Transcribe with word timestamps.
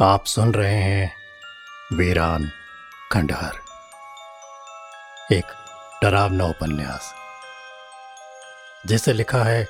आप 0.00 0.24
सुन 0.24 0.52
रहे 0.54 0.74
हैं 0.74 1.12
वीरान 1.92 2.50
खंडहर। 3.12 3.52
एक 5.34 5.44
डरावना 6.02 6.44
उपन्यास, 6.44 7.14
जिसे 8.86 9.12
लिखा 9.12 9.42
है 9.44 9.66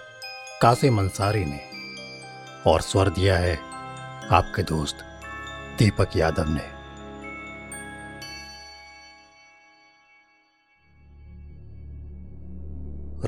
कासिम 0.62 0.98
अंसारी 0.98 1.44
ने 1.44 1.60
और 2.66 2.80
स्वर 2.80 3.10
दिया 3.10 3.38
है 3.38 3.56
आपके 4.30 4.62
दोस्त 4.62 4.98
दीपक 5.78 6.16
यादव 6.16 6.48
ने। 6.48 6.68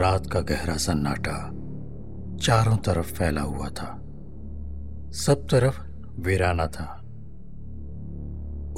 रात 0.01 0.31
का 0.33 0.41
गहरा 0.41 0.77
सन्नाटा 0.77 1.51
चारों 2.45 2.77
तरफ़ 2.77 3.13
फैला 3.13 3.43
हुआ 3.43 3.69
था। 3.69 3.91
सब 5.15 5.47
तरफ़ 5.51 5.94
वीराना 6.19 6.67
था। 6.67 7.01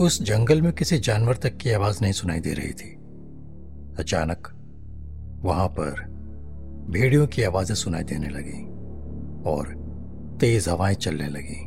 उस 0.05 0.23
जंगल 0.23 0.63
में 0.63 0.73
किसी 0.73 0.99
जानवर 0.99 1.37
तक 1.37 1.57
की 1.57 1.71
आवाज़ 1.71 1.99
नहीं 2.03 2.13
सुनाई 2.13 2.41
दे 2.41 2.53
रही 2.53 2.73
थी। 2.73 2.93
अचानक 3.99 4.49
वहाँ 5.45 5.69
पर 5.69 6.05
भेड़ियों 6.91 7.27
की 7.27 7.43
आवाज़ें 7.43 7.75
सुनाई 7.75 8.03
देने 8.03 8.29
लगी 8.29 8.63
और 9.51 9.75
तेज 10.41 10.69
हवाएँ 10.69 10.95
चलने 10.95 11.29
लगी। 11.29 11.65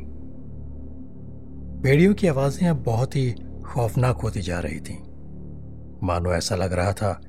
भेड़ियों 1.80 2.14
की 2.14 2.26
आवाज़ें 2.26 2.68
अब 2.68 2.82
बहुत 2.82 3.16
ही 3.16 3.30
खौफनाक 3.66 4.16
होती 4.16 4.42
जा 4.42 4.60
रही 4.60 4.80
थीं। 4.80 4.98
मानो 6.02 6.32
ऐसा 6.32 6.56
लग 6.56 6.72
रहा 6.72 6.92
था 6.92 7.20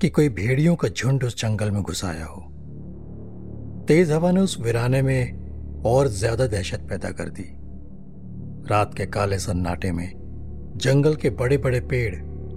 कि 0.00 0.08
कोई 0.08 0.28
भेड़ियों 0.28 0.76
का 0.76 0.88
झुंड 0.88 1.24
उस 1.24 1.36
जंगल 1.36 1.70
में 1.70 1.82
घुस 1.82 2.04
आया 2.04 2.24
हो। 2.24 2.40
तेज 3.88 4.10
हवा 4.12 4.30
ने 4.30 4.40
उस 4.40 4.60
वीराने 4.60 5.02
में 5.02 5.82
और 5.82 6.08
ज़्यादा 6.08 6.46
दहशत 6.46 6.86
पैदा 6.90 7.10
कर 7.10 7.28
दी। 7.28 7.57
रात 8.66 8.94
के 8.94 9.06
काले 9.06 9.38
सन्नाटे 9.38 9.92
में 9.92 10.10
जंगल 10.76 11.14
के 11.14 11.30
बड़े 11.30 11.58
बड़े 11.58 11.80
पेड़ 11.80 12.14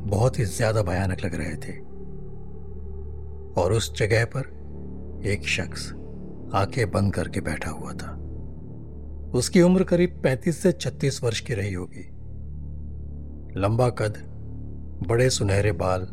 बहुत 0.09 0.39
ही 0.39 0.45
ज़्यादा 0.45 0.81
भयानक 0.81 1.25
लग 1.25 1.35
रहे 1.35 1.55
थे। 1.55 1.80
और 3.61 3.73
उस 3.73 3.97
जगह 3.97 4.25
पर 4.25 5.21
एक 5.25 5.47
शख्स 5.47 5.93
आँखें 6.55 6.91
बंद 6.91 7.13
करके 7.13 7.41
बैठा 7.41 7.71
हुआ 7.71 7.93
था। 7.93 8.17
उसकी 9.33 9.61
उम्र 9.61 9.83
करीब 9.83 10.21
35 10.21 10.61
से 10.61 10.71
36 10.71 11.23
वर्ष 11.23 11.39
की 11.39 11.53
रही 11.53 11.73
होगी। 11.73 12.08
लंबा 13.59 13.89
कद, 13.89 14.17
बड़े 15.08 15.30
सुनहरे 15.30 15.71
बाल, 15.71 16.08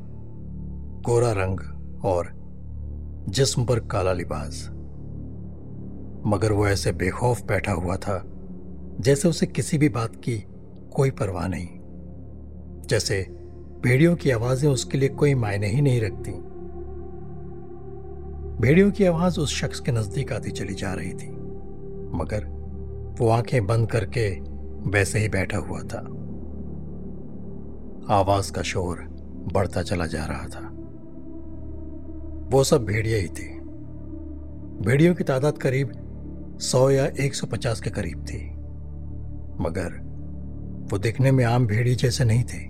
गोरा 1.07 1.33
रंग 1.33 1.61
और 2.05 2.33
जिस्म 3.29 3.65
पर 3.65 3.79
काला 3.81 4.13
लिबास। 4.13 4.67
मगर 6.27 6.53
वो 6.53 6.67
ऐसे 6.69 6.93
बेखौफ 6.93 7.43
बैठा 7.43 7.73
हुआ 7.73 7.97
था 7.97 8.19
जैसे 9.01 9.29
उसे 9.29 9.47
किसी 9.47 9.79
भी 9.79 9.89
बात 9.89 10.17
की 10.17 10.45
कोई 10.95 11.11
परवाह 11.11 11.49
नहीं। 11.49 11.69
जैसे 12.87 13.23
भेड़ियों 13.83 14.17
की 14.17 14.31
आवाज़ें 14.31 14.71
उसके 14.71 14.99
लिए 14.99 15.09
कोई 15.09 15.35
मायने 15.35 15.67
ही 15.67 15.81
नहीं 15.81 16.01
रखती। 16.01 16.33
भेड़ियों 18.61 18.91
की 18.91 19.05
आवाज़ 19.05 19.41
उस 19.41 19.55
शख्स 19.55 19.81
के 19.81 19.93
नज़दीक 19.93 20.33
आती 20.33 20.51
चली 20.51 20.75
जा 20.75 20.93
रही 20.93 21.13
थी, 21.13 21.31
मगर 22.15 22.45
वो 23.21 23.29
आँखें 23.29 23.67
बंद 23.67 23.91
करके 23.91 24.31
वैसे 24.91 25.19
ही 25.19 25.29
बैठा 25.29 25.59
हुआ 25.59 25.81
था। 25.81 25.99
आवाज़ 28.15 28.53
का 28.53 28.63
शोर 28.63 28.99
बढ़ता 29.53 29.83
चला 29.83 30.07
जा 30.07 30.25
रहा 30.25 30.47
था। 30.47 30.69
वो 32.57 32.65
सब 32.65 32.85
भेड़िया 32.85 33.19
ही 33.19 33.29
थे। 33.29 33.59
भेड़ियों 34.85 35.15
की 35.15 35.25
तादाद 35.25 35.59
करीब 35.59 35.93
100 36.61 36.91
या 36.91 37.07
150 37.07 37.81
के 37.81 37.91
करीब 37.91 38.25
थी। 38.25 38.58
मगर 39.61 39.99
वो 40.93 40.99
दिखने 40.99 41.33
में 41.33 41.45
आम 41.45 41.67
भेड़ी 41.67 41.95
जैसे 41.95 42.25
नहीं 42.25 42.45
थे। 42.45 42.67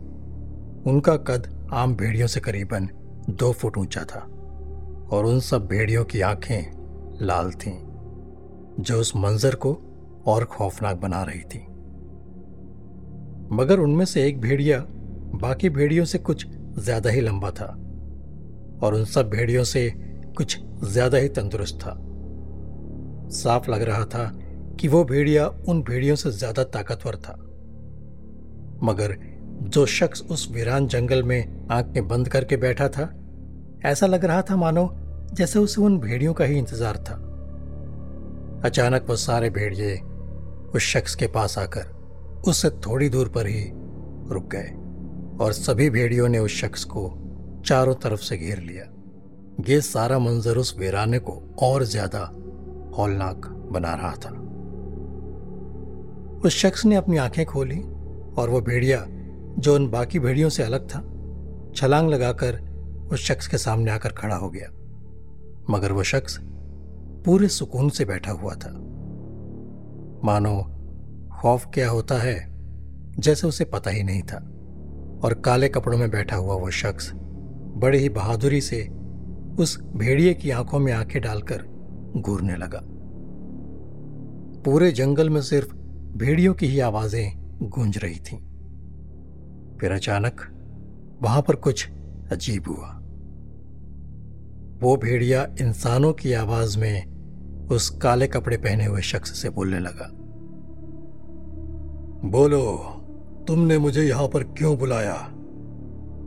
उनका 0.91 1.16
कद 1.16 1.69
आम 1.72 1.94
भेड़ियों 1.97 2.26
से 2.26 2.41
करीबन 2.41 2.88
दो 3.31 3.53
फुट 3.53 3.78
ऊँचा 3.78 4.03
था 4.04 4.21
और 5.12 5.26
उन 5.26 5.41
सब 5.41 5.66
भेड़ियों 5.66 6.04
की 6.04 6.21
आँखें 6.21 6.71
लाल 7.22 7.50
थीं, 7.53 7.78
जो 8.81 9.00
उस 9.00 9.12
मंजर 9.16 9.54
को 9.54 9.72
और 10.26 10.44
खौफनाक 10.44 10.97
बना 10.97 11.22
रही 11.22 11.41
थी। 11.41 11.59
मगर 13.55 13.78
उनमें 13.78 14.05
से 14.05 14.26
एक 14.26 14.41
भेड़िया 14.41 14.84
बाकी 15.34 15.69
भेड़ियों 15.69 16.05
से 16.05 16.19
कुछ 16.19 16.47
ज़्यादा 16.78 17.10
ही 17.10 17.20
लंबा 17.20 17.50
था 17.50 17.66
और 18.82 18.94
उन 18.94 19.05
सब 19.05 19.31
भेड़ियों 19.31 19.65
से 19.65 19.91
कुछ 20.37 20.59
ज़्यादा 20.84 21.19
ही 21.19 21.28
तंदुरुस्त 21.28 21.78
था। 21.81 21.94
साफ़ 23.32 23.70
लग 23.70 23.82
रहा 23.82 24.05
था 24.05 24.38
कि 24.81 24.89
वो 24.89 25.03
भेड़िया 25.05 25.47
उन 25.69 25.83
भेड़ियों 25.83 26.16
से 26.16 26.31
ज़्यादा 26.31 26.65
ताकतवर 26.66 27.16
था। 27.16 27.33
मगर 28.83 29.16
जो 29.69 29.84
शख्स 29.87 30.22
उस 30.22 30.49
वीरान 30.53 30.87
जंगल 30.87 31.22
में 31.22 31.69
आँखें 31.71 32.06
बंद 32.09 32.28
करके 32.28 32.56
बैठा 32.56 32.88
था, 32.88 33.11
ऐसा 33.84 34.06
लग 34.06 34.25
रहा 34.25 34.43
था 34.43 34.56
मानो 34.56 34.91
जैसे 35.34 35.59
उसे 35.59 35.81
उन 35.81 35.99
भेड़ियों 35.99 36.34
का 36.34 36.44
ही 36.44 36.59
इंतज़ार 36.59 36.97
था। 36.99 37.15
अचानक 38.65 39.06
वो 39.09 39.17
सारे 39.17 39.50
भेड़िए 39.50 39.97
उस 40.75 40.83
शख्स 40.83 41.15
के 41.15 41.27
पास 41.27 41.59
आकर 41.59 41.97
उससे 42.49 42.71
थोड़ी 42.87 43.09
दूर 43.09 43.28
पर 43.28 43.47
ही 43.47 43.65
रुक 44.33 44.49
गए 44.55 44.71
और 45.44 45.53
सभी 45.53 45.91
भेड़ियों 45.91 46.28
ने 46.28 46.38
उस 46.38 46.61
शख्स 46.61 46.84
को 46.84 47.11
चारों 47.67 47.94
तरफ़ 47.94 48.21
से 48.21 48.37
घेर 48.37 48.61
लिया। 48.61 48.84
ये 49.69 49.81
सारा 49.81 50.19
मंजर 50.19 50.56
उस 50.56 50.75
वीराने 50.78 51.19
को 51.19 51.33
और 51.62 51.84
ज़्यादा 51.84 52.21
हौलनाक 52.99 53.47
बना 53.72 53.94
रहा 53.94 54.12
था। 54.15 54.31
उस 56.44 56.56
शख्स 56.56 56.87
ने 56.87 56.94
अपनी 56.94 57.16
आँखें 57.16 57.47
खोली 57.47 57.81
और 58.38 58.50
वो 58.50 58.60
भेड़िया, 58.60 59.06
जो 59.59 59.75
उन 59.75 59.91
बाकी 59.91 60.19
भेड़ियों 60.19 60.49
से 60.49 60.62
अलग 60.62 60.88
था, 60.88 61.00
छलांग 61.76 62.09
लगाकर 62.10 62.60
उस 63.12 63.21
शख्स 63.21 63.47
के 63.47 63.59
सामने 63.59 63.91
आकर 63.91 64.09
खड़ा 64.09 64.37
हो 64.37 64.50
गया। 64.50 64.69
मगर 65.71 65.93
वो 65.93 66.03
शख्स 66.03 66.38
पूरे 67.25 67.49
सुकून 67.49 67.88
से 67.88 68.04
बैठा 68.04 68.32
हुआ 68.32 68.54
था। 68.54 68.71
मानो, 70.25 70.62
खौफ 71.43 71.66
क्या 71.75 71.91
होता 71.91 72.15
है, 72.15 72.55
जैसे 73.19 73.47
उसे 73.47 73.65
पता 73.65 73.91
ही 73.91 74.03
नहीं 74.03 74.22
था। 74.22 74.37
और 75.25 75.34
काले 75.44 75.69
कपड़ों 75.69 75.99
में 75.99 76.10
बैठा 76.10 76.37
हुआ 76.37 76.55
वो 76.55 76.70
शख्स, 76.70 77.12
बड़े 77.76 77.99
ही 77.99 78.09
बहादुरी 78.09 78.60
से 78.60 78.88
उस 79.59 79.82
भेड़िए 79.97 80.34
की 80.34 80.50
आँखों 80.50 80.78
में 80.78 80.93
आँखें 80.93 81.22
डालकर 81.22 81.65
घूरने 82.16 82.56
लगा। 82.56 82.81
पूरे 84.62 84.93
जंगल 84.93 85.31
में 85.31 85.41
सिर्फ़ 85.41 85.78
भेड़ियों 86.16 86.54
की 86.54 86.66
ही 86.66 86.80
आवाज़ें 86.80 87.58
गूंज 87.62 87.98
रही 87.98 88.19
थीं। 88.19 88.38
फिर 89.78 89.92
अचानक 89.92 90.41
वहाँ 91.22 91.42
पर 91.42 91.54
कुछ 91.54 91.88
अजीब 92.32 92.69
हुआ। 92.69 92.94
वो 94.82 94.96
भेड़िया 94.96 95.46
इंसानों 95.60 96.12
की 96.12 96.32
आवाज़ 96.32 96.78
में 96.78 97.19
उस 97.66 97.88
काले 97.91 98.26
कपड़े 98.26 98.56
पहने 98.56 98.84
हुए 98.84 99.00
शख्स 99.00 99.42
से 99.42 99.50
बोलने 99.50 99.78
लगा, 99.78 100.10
बोलो, 102.28 102.76
तुमने 103.48 103.78
मुझे 103.78 104.02
यहाँ 104.02 104.28
पर 104.28 104.42
क्यों 104.42 104.78
बुलाया? 104.78 105.28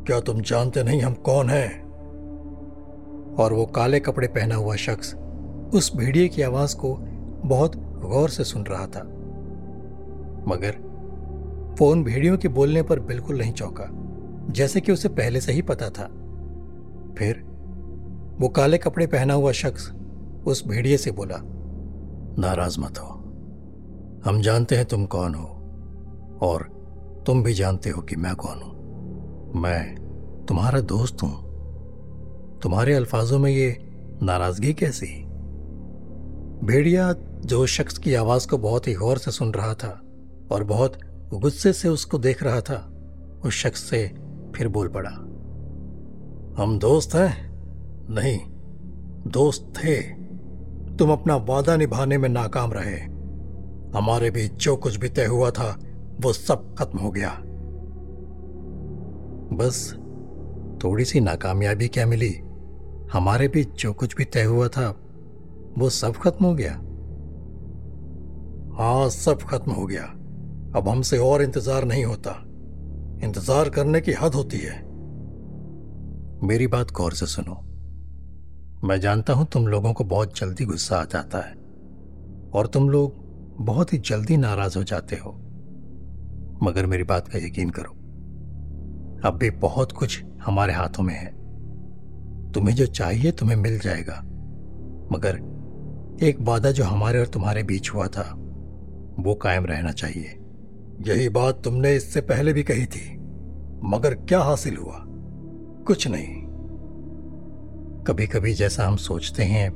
क्या 0.07 0.19
तुम 0.19 0.41
जानते 0.41 0.83
नहीं 0.83 1.01
हम 1.01 1.13
कौन 1.13 1.49
हैं? 1.49 1.81
और 3.35 3.53
वो 3.53 3.65
काले 3.65 3.99
कपड़े 3.99 4.27
पहना 4.27 4.55
हुआ 4.55 4.75
शख्स 4.75 5.15
उस 5.73 5.95
भेड़िए 5.95 6.27
की 6.27 6.41
आवाज़ 6.41 6.75
को 6.75 6.95
बहुत 7.45 7.75
गौर 7.75 8.29
से 8.29 8.43
सुन 8.43 8.63
रहा 8.63 8.87
था। 8.87 9.17
मगर 10.47 10.77
वो 11.81 11.91
उन 11.91 12.03
भेड़ियों 12.03 12.37
के 12.37 12.47
बोलने 12.47 12.81
पर 12.83 12.99
बिल्कुल 12.99 13.37
नहीं 13.37 13.53
चौंका, 13.53 13.87
जैसे 14.53 14.81
कि 14.81 14.91
उसे 14.91 15.09
पहले 15.09 15.41
से 15.41 15.51
ही 15.51 15.61
पता 15.61 15.89
था। 15.89 16.05
फिर 17.17 17.43
वो 18.39 18.49
काले 18.49 18.77
कपड़े 18.77 19.07
पहना 19.07 19.33
हुआ 19.33 19.51
शख्स 19.51 19.91
उस 20.47 20.67
भेड़िए 20.67 20.97
से 20.97 21.11
बोला, 21.11 21.37
नाराज़ 22.39 22.79
मत 22.79 22.99
हो। 22.99 23.07
हम 24.25 24.41
जानते 24.41 24.75
हैं 24.75 24.85
तुम 24.85 25.05
कौन 25.05 25.35
हो, 25.35 25.47
और 26.41 26.63
तुम 27.25 27.43
भी 27.43 27.53
जानते 27.53 27.89
हो 27.89 28.01
कि 28.01 28.15
मैं 28.15 28.35
कौन 28.35 28.61
हूँ। 28.61 29.61
मैं 29.61 29.95
तुम्हारा 30.47 30.79
दोस्त 30.79 31.23
हूँ। 31.23 32.59
तुम्हारे 32.59 32.93
अल्फाजों 32.93 33.39
में 33.39 33.51
ये 33.51 33.77
नाराज़गी 34.23 34.73
कैसी? 34.73 35.07
भेड़िया 36.63 37.13
जो 37.45 37.65
शख्स 37.65 37.97
की 37.97 38.13
आवाज़ 38.13 38.47
को 38.47 38.57
बहुत 38.57 38.87
ही 38.87 38.93
गौर 38.93 39.17
से 39.17 39.31
सुन 39.31 39.51
रहा 39.51 39.73
था 39.73 40.01
और 40.51 40.63
बहुत 40.63 40.97
गुस्से 41.33 41.73
से 41.73 41.89
उसको 41.89 42.17
देख 42.17 42.43
रहा 42.43 42.61
था। 42.61 42.87
उस 43.45 43.53
शख्स 43.53 43.83
से 43.83 44.07
फिर 44.55 44.67
बोल 44.67 44.87
पड़ा, 44.87 45.09
हम 46.63 46.79
दोस्त 46.79 47.15
हैं? 47.15 47.51
नहीं, 48.09 48.39
दोस्त 49.31 49.73
थे। 49.77 50.01
तुम 50.97 51.11
अपना 51.11 51.35
वादा 51.35 51.77
निभाने 51.77 52.17
में 52.17 52.29
नाकाम 52.29 52.71
रहे। 52.73 52.99
हमारे 53.97 54.31
बीच 54.31 54.53
जो 54.53 54.75
कुछ 54.75 54.97
भी 54.97 55.09
तय 55.09 55.25
हुआ 55.25 55.51
था, 55.51 55.79
वो 56.21 56.33
सब 56.33 56.75
खत्म 56.75 56.99
हो 56.99 57.11
गया। 57.11 57.29
बस 59.53 59.93
थोड़ी 60.83 61.05
सी 61.05 61.19
नाकामयाबी 61.19 61.87
क्या 61.87 62.05
मिली? 62.05 62.33
हमारे 63.13 63.47
बीच 63.47 63.69
जो 63.69 63.93
कुछ 63.93 64.15
भी 64.15 64.25
तय 64.25 64.43
हुआ 64.43 64.67
था, 64.67 64.89
वो 65.77 65.89
सब 65.89 66.13
खत्म 66.13 66.45
हो 66.45 66.55
गया? 66.55 66.73
हाँ 68.77 69.09
सब 69.09 69.41
खत्म 69.41 69.71
हो 69.71 69.85
गया। 69.85 70.13
अब 70.75 70.87
हमसे 70.87 71.17
और 71.17 71.41
इंतज़ार 71.41 71.85
नहीं 71.85 72.03
होता। 72.05 72.31
इंतज़ार 73.23 73.69
करने 73.69 74.01
की 74.01 74.11
हद 74.11 74.33
होती 74.33 74.57
है। 74.57 74.79
मेरी 76.43 76.67
बात 76.67 76.91
गौर 76.91 77.13
से 77.13 77.25
सुनो। 77.25 77.55
मैं 78.83 78.99
जानता 78.99 79.33
हूँ 79.33 79.45
तुम 79.45 79.67
लोगों 79.67 79.93
को 79.93 80.03
बहुत 80.05 80.39
जल्दी 80.39 80.65
गुस्सा 80.65 80.95
आ 80.95 81.03
जाता 81.05 81.39
है, 81.39 81.53
और 82.51 82.67
तुम 82.67 82.89
लोग 82.89 83.19
बहुत 83.59 83.93
ही 83.93 83.97
जल्दी 83.99 84.37
नाराज़ 84.37 84.77
हो 84.77 84.83
जाते 84.83 85.15
हो। 85.15 85.31
मगर 86.63 86.85
मेरी 86.85 87.03
बात 87.03 87.27
का 87.27 87.39
यकीन 87.39 87.69
करो, 87.69 87.91
अब 89.23 89.37
भी 89.37 89.49
बहुत 89.59 89.91
कुछ 89.91 90.23
हमारे 90.43 90.73
हाथों 90.73 91.03
में 91.03 91.13
है। 91.13 91.29
तुम्हें 92.51 92.75
जो 92.75 92.85
चाहिए 92.85 93.31
तुम्हें 93.31 93.57
मिल 93.57 93.79
जाएगा, 93.79 94.21
मगर 95.11 95.37
एक 96.23 96.41
वादा 96.41 96.71
जो 96.71 96.83
हमारे 96.83 97.19
और 97.19 97.27
तुम्हारे 97.27 97.63
बीच 97.63 97.93
हुआ 97.93 98.07
था, 98.07 98.29
वो 99.19 99.35
कायम 99.35 99.65
रहना 99.65 99.91
चाहिए। 99.93 100.37
यही 101.07 101.29
बात 101.29 101.61
तुमने 101.63 101.95
इससे 101.95 102.21
पहले 102.21 102.53
भी 102.53 102.63
कही 102.63 102.85
थी, 102.85 103.17
मगर 103.83 104.13
क्या 104.13 104.39
हासिल 104.39 104.75
हुआ? 104.77 104.97
कुछ 105.87 106.07
नहीं। 106.07 106.41
कभी 108.03 108.27
कभी 108.27 108.53
जैसा 108.53 108.87
हम 108.87 108.95
सोचते 108.95 109.43
हैं, 109.43 109.69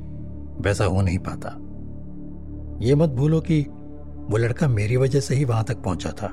वैसा 0.61 0.85
हो 0.85 1.01
नहीं 1.01 1.17
पाता। 1.19 1.49
ये 2.85 2.95
मत 2.95 3.09
भूलो 3.09 3.39
कि 3.41 3.61
वो 4.29 4.37
लड़का 4.37 4.67
मेरी 4.67 4.97
वजह 4.97 5.19
से 5.19 5.35
ही 5.35 5.45
वहाँ 5.45 5.63
तक 5.63 5.77
पहुँचा 5.77 6.11
था। 6.11 6.27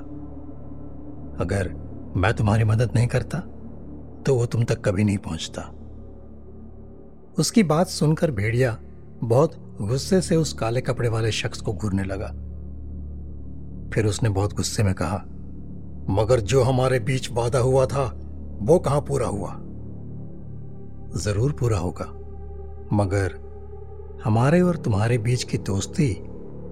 अगर 1.41 1.73
मैं 2.17 2.33
तुम्हारी 2.35 2.65
मदद 2.65 2.93
नहीं 2.95 3.07
करता 3.07 3.39
तो 4.27 4.35
वो 4.35 4.47
तुम 4.47 4.65
तक 4.65 4.81
कभी 4.81 5.05
नहीं 5.05 5.19
पहुँचता। 5.19 5.63
उसकी 7.39 7.63
बात 7.63 7.87
सुनकर 7.87 8.31
भेड़िया 8.31 8.79
बहुत 9.25 9.53
गुस्से 9.81 10.21
से 10.21 10.37
उस 10.37 10.53
काले 10.53 10.81
कपड़े 10.81 11.09
वाले 11.09 11.33
शख्स 11.33 11.61
को 11.61 11.73
घूरने 11.73 12.05
लगा। 12.05 12.33
फिर 13.95 14.07
उसने 14.07 14.29
बहुत 14.29 14.55
गुस्से 14.55 14.83
में 14.83 14.95
कहा, 14.95 15.17
मगर 16.11 16.41
जो 16.43 16.63
हमारे 16.63 16.99
बीच 17.01 17.31
वादा 17.33 17.59
हुआ 17.59 17.87
था, 17.87 18.05
वो 18.63 18.79
कहाँ 18.79 19.01
पूरा 19.01 19.27
हुआ? 19.27 19.51
ज़रूर 21.17 21.53
पूरा 21.53 21.79
होगा, 21.79 22.05
मगर 22.97 23.41
हमारे 24.25 24.61
और 24.61 24.77
तुम्हारे 24.77 25.19
बीच 25.19 25.45
की 25.45 25.59
दोस्ती 25.61 26.09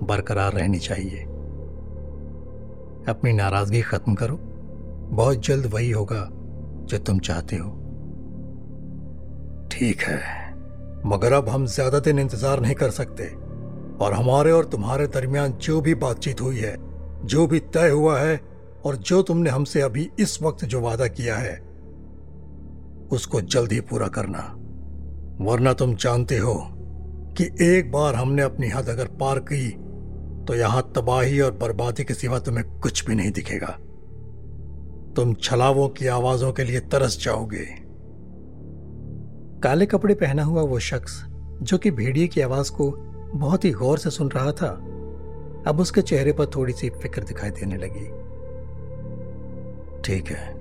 बरकरार 0.02 0.52
रहनी 0.52 0.78
चाहिए। 0.78 1.22
अपनी 3.08 3.32
नाराज़गी 3.32 3.81
खत्म 3.82 4.14
करो, 4.14 4.37
बहुत 5.12 5.46
जल्द 5.46 5.67
वही 5.67 5.90
होगा 5.90 6.28
जो 6.84 6.99
तुम 6.99 7.19
चाहते 7.19 7.56
हो। 7.56 7.70
ठीक 9.72 10.02
है, 10.02 10.20
मगर 11.06 11.32
अब 11.32 11.49
हम 11.49 11.67
ज़्यादा 11.67 11.99
दिन 11.99 12.19
इंतज़ार 12.19 12.61
नहीं 12.61 12.75
कर 12.75 12.90
सकते 12.90 13.25
और 14.05 14.12
हमारे 14.14 14.52
और 14.52 14.64
तुम्हारे 14.64 15.06
दरमियान 15.08 15.52
जो 15.52 15.81
भी 15.81 15.94
बातचीत 15.96 16.40
हुई 16.40 16.58
है 16.58 16.75
जो 17.25 17.46
भी 17.46 17.61
तय 17.61 17.90
हुआ 17.90 18.19
है 18.20 18.40
और 18.84 18.96
जो 18.96 19.22
तुमने 19.22 19.50
हमसे 19.50 19.81
अभी 19.81 20.11
इस 20.20 20.43
वक्त 20.43 20.64
जो 20.64 20.81
वादा 20.81 21.06
किया 21.06 21.37
है, 21.37 21.56
उसको 23.12 23.40
जल्द 23.40 23.81
पूरा 23.90 24.08
करना। 24.08 24.56
वरना 25.40 25.72
तुम 25.72 25.94
जानते 25.94 26.38
हो 26.38 26.55
कि 27.38 27.44
एक 27.62 27.90
बार 27.93 28.14
हमने 28.14 28.43
अपनी 28.43 28.69
हद 28.69 28.88
अगर 28.88 29.06
पार 29.06 29.38
की 29.38 29.70
तो 30.44 30.55
यहाँ 30.55 30.93
तबाही 30.96 31.40
और 31.40 31.52
बर्बादी 31.52 32.05
के 32.05 32.14
सिवा 32.14 32.38
तुम्हें 32.38 32.81
कुछ 32.81 33.05
भी 33.06 33.14
नहीं 33.14 33.31
दिखेगा। 33.31 33.78
तुम 35.17 35.34
छलावों 35.34 35.88
की 35.88 36.06
आवाजों 36.06 36.52
के 36.52 36.64
लिए 36.64 36.81
तरस 36.81 37.19
जाओगे। 37.25 37.64
काले 39.61 39.87
कपड़े 39.87 40.14
पहना 40.14 40.44
हुआ 40.44 40.62
वो 40.62 40.78
शख्स, 40.78 41.25
जो 41.62 41.78
कि 41.78 41.90
भेड़िए 41.90 42.26
की 42.26 42.40
आवाज़ 42.40 42.70
को 42.72 42.90
बहुत 43.34 43.64
ही 43.64 43.70
गौर 43.70 43.99
से 43.99 44.11
सुन 44.11 44.28
रहा 44.28 44.52
था 44.52 44.70
अब 45.67 45.81
उसके 45.81 46.03
चेहरे 46.03 46.33
पर 46.33 46.47
थोड़ी 46.47 46.73
सी 46.73 46.89
फ़िक्र 46.91 47.23
दिखाई 47.23 47.51
देने 47.51 47.77
लगी। 47.77 48.07
ठीक 50.03 50.29
है, 50.29 50.55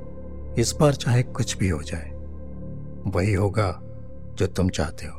इस 0.60 0.76
बार 0.80 0.94
चाहे 0.94 1.24
कुछ 1.24 1.58
भी 1.58 1.70
हो 1.70 1.82
जाए, 1.84 2.10
वही 3.08 3.34
होगा 3.34 3.72
जो 4.38 4.48
तुम 4.48 4.70
चाहते 4.70 5.06
हो। 5.06 5.18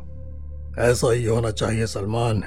ऐसा 0.78 1.12
ही 1.12 1.24
होना 1.24 1.50
चाहिए, 1.50 1.86
सलमान। 1.86 2.42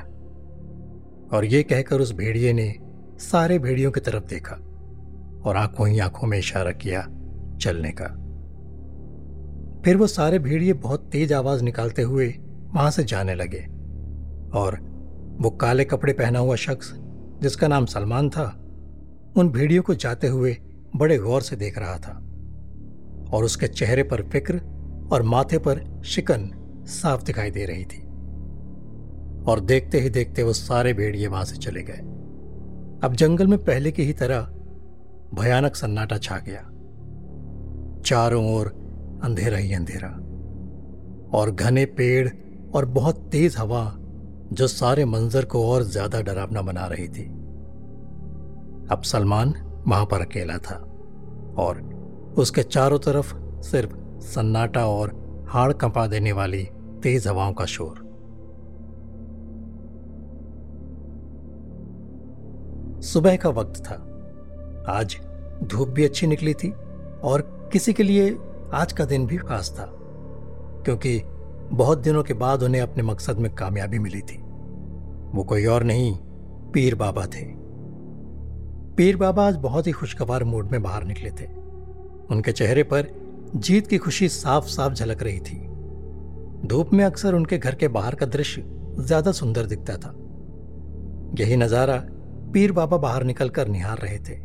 और 1.34 1.46
ये 1.46 1.64
कहकर 1.64 2.02
उस 2.02 2.14
भेड़िए 2.14 2.54
ने 2.54 2.76
सारे 3.20 3.60
भेड़ियों 3.60 3.92
की 3.92 4.00
तरफ़ 4.00 4.24
देखा 4.24 4.56
और 5.46 5.58
आँखों 5.58 5.88
ही 5.88 6.00
आँखों 6.00 6.28
में 6.28 6.38
इशारा 6.38 6.72
किया 6.72 7.02
चलने 7.62 7.92
का। 7.92 8.08
फिर 9.86 9.98
वो 9.98 10.08
सारे 10.08 10.40
भेड़िए 10.40 10.74
बहुत 10.74 11.10
तेज 11.12 11.34
आवाज़ 11.34 11.64
निकालते 11.64 12.02
हुए 12.02 12.28
वहाँ 12.74 12.92
से 12.92 13.04
जाने 13.04 13.36
लगे 13.36 13.66
और 14.60 14.78
वो 15.42 15.50
काले 15.50 15.86
कपड़े 15.86 16.14
पहना 16.14 16.40
हुआ 16.40 16.56
शख्स 16.56 16.94
जिसका 17.44 17.68
नाम 17.68 17.86
सलमान 17.86 18.30
था, 18.30 18.44
उन 19.38 19.50
भेड़ियों 19.50 19.84
को 19.84 19.94
जाते 19.94 20.28
हुए 20.28 20.58
बड़े 20.96 21.18
गौर 21.18 21.42
से 21.42 21.56
देख 21.56 21.78
रहा 21.78 21.98
था। 21.98 22.20
और 23.34 23.44
उसके 23.44 23.68
चेहरे 23.68 24.04
पर 24.04 24.22
फ़िक्र 24.22 24.58
और 25.12 25.22
माथे 25.24 25.58
पर 25.58 26.02
शिकन 26.06 26.52
साफ़ 26.88 27.24
दिखाई 27.24 27.52
दे 27.52 27.66
रही 27.66 27.86
थी। 27.86 28.02
और 29.44 29.60
देखते 29.60 30.00
ही 30.00 30.10
देखते 30.10 30.44
वो 30.44 30.54
सारे 30.54 30.94
भेड़िए 30.94 31.28
वहाँ 31.28 31.46
से 31.46 31.58
चले 31.58 31.82
गए। 31.84 32.00
अब 33.04 33.14
जंगल 33.14 33.48
में 33.48 33.64
पहले 33.64 33.92
की 33.92 34.04
ही 34.04 34.14
तरह 34.14 34.42
भयानक 35.34 35.76
सन्नाटा 35.76 36.18
छा 36.18 36.38
गया। 36.38 36.70
चारों 38.06 38.56
ओर 38.56 38.68
अंधेरा 39.24 39.58
ही 39.58 39.74
अंधेरा। 39.74 40.10
और 41.38 41.52
घने 41.52 41.86
पेड़ 41.86 42.30
और 42.76 42.86
बहुत 42.86 43.30
तेज 43.32 43.56
हवा 43.58 43.98
जो 44.54 44.68
सारे 44.68 45.06
मंजर 45.06 45.46
को 45.46 45.66
और 45.68 45.84
ज़्यादा 45.84 46.22
डरावना 46.22 46.62
बना 46.62 46.86
रही 46.88 47.08
थी। 47.08 47.24
अब 48.92 49.02
सलमान 49.04 49.54
वहाँ 49.88 50.06
पर 50.06 50.22
अकेला 50.22 50.58
था 50.60 50.76
और 51.58 51.82
उसके 52.38 52.64
चारों 52.64 53.00
तरफ़ 53.00 53.34
सिर्फ़ 53.64 53.96
सन्नाटा 54.26 54.86
और 54.88 55.12
हाड़ 55.50 55.72
कंपा 55.74 56.06
देने 56.08 56.32
वाली 56.32 56.64
तेज 57.04 57.28
हवाओं 57.28 57.54
का 57.54 57.66
शोर। 57.66 58.02
सुबह 63.04 63.36
का 63.36 63.50
वक्त 63.52 63.82
था। 63.82 63.96
आज 64.90 65.18
धूप 65.64 65.90
भी 65.90 66.06
अच्छी 66.06 66.28
निकली 66.28 66.54
थी 66.54 66.72
और 67.24 67.42
किसी 67.74 67.94
के 67.94 68.04
लिए 68.04 68.30
आज 68.74 68.94
का 68.94 69.06
दिन 69.06 69.26
भी 69.28 69.38
खास 69.40 69.72
था, 69.72 69.90
क्योंकि 70.86 71.22
बहुत 71.74 71.98
दिनों 71.98 72.24
के 72.24 72.34
बाद 72.36 72.64
उन्हें 72.64 72.82
अपने 72.82 73.04
मकसद 73.04 73.38
में 73.38 73.54
कामयाबी 73.56 74.00
मिली 74.00 74.22
थी। 74.22 74.43
वो 75.36 75.44
कोई 75.44 75.66
और 75.66 75.84
नहीं, 75.84 76.14
पीर 76.74 76.96
बाबा 76.96 77.26
थे। 77.26 77.46
पीर 78.96 79.18
बाबा 79.18 79.48
आज 79.48 79.56
बहुत 79.56 79.88
ही 79.88 79.92
खुशगवार 79.92 80.44
मूड 80.44 80.72
में 80.72 80.82
बाहर 80.84 81.04
निकले 81.04 81.30
थे। 81.32 81.46
उनके 82.32 82.52
चेहरे 82.52 82.84
पर 82.84 83.08
जीत 83.56 83.88
की 83.88 83.98
खुशी 83.98 84.30
साफ़ 84.30 84.66
साफ़ 84.66 84.94
झलक 84.94 85.24
रही 85.24 85.40
थी। 85.40 85.58
धूप 86.68 86.94
में 86.94 87.04
अक्सर 87.06 87.34
उनके 87.34 87.58
घर 87.58 87.76
के 87.76 87.88
बाहर 87.88 88.16
का 88.16 88.26
दृश्य 88.26 88.64
ज़्यादा 89.00 89.32
सुंदर 89.32 89.66
दिखता 89.66 89.98
था। 89.98 90.14
यही 91.40 91.56
नज़ारा 91.56 91.98
पीर 92.54 92.72
बाबा 92.72 92.98
बाहर 92.98 93.24
निकलकर 93.24 93.68
निहार 93.68 93.98
रहे 93.98 94.18
थे। 94.20 94.36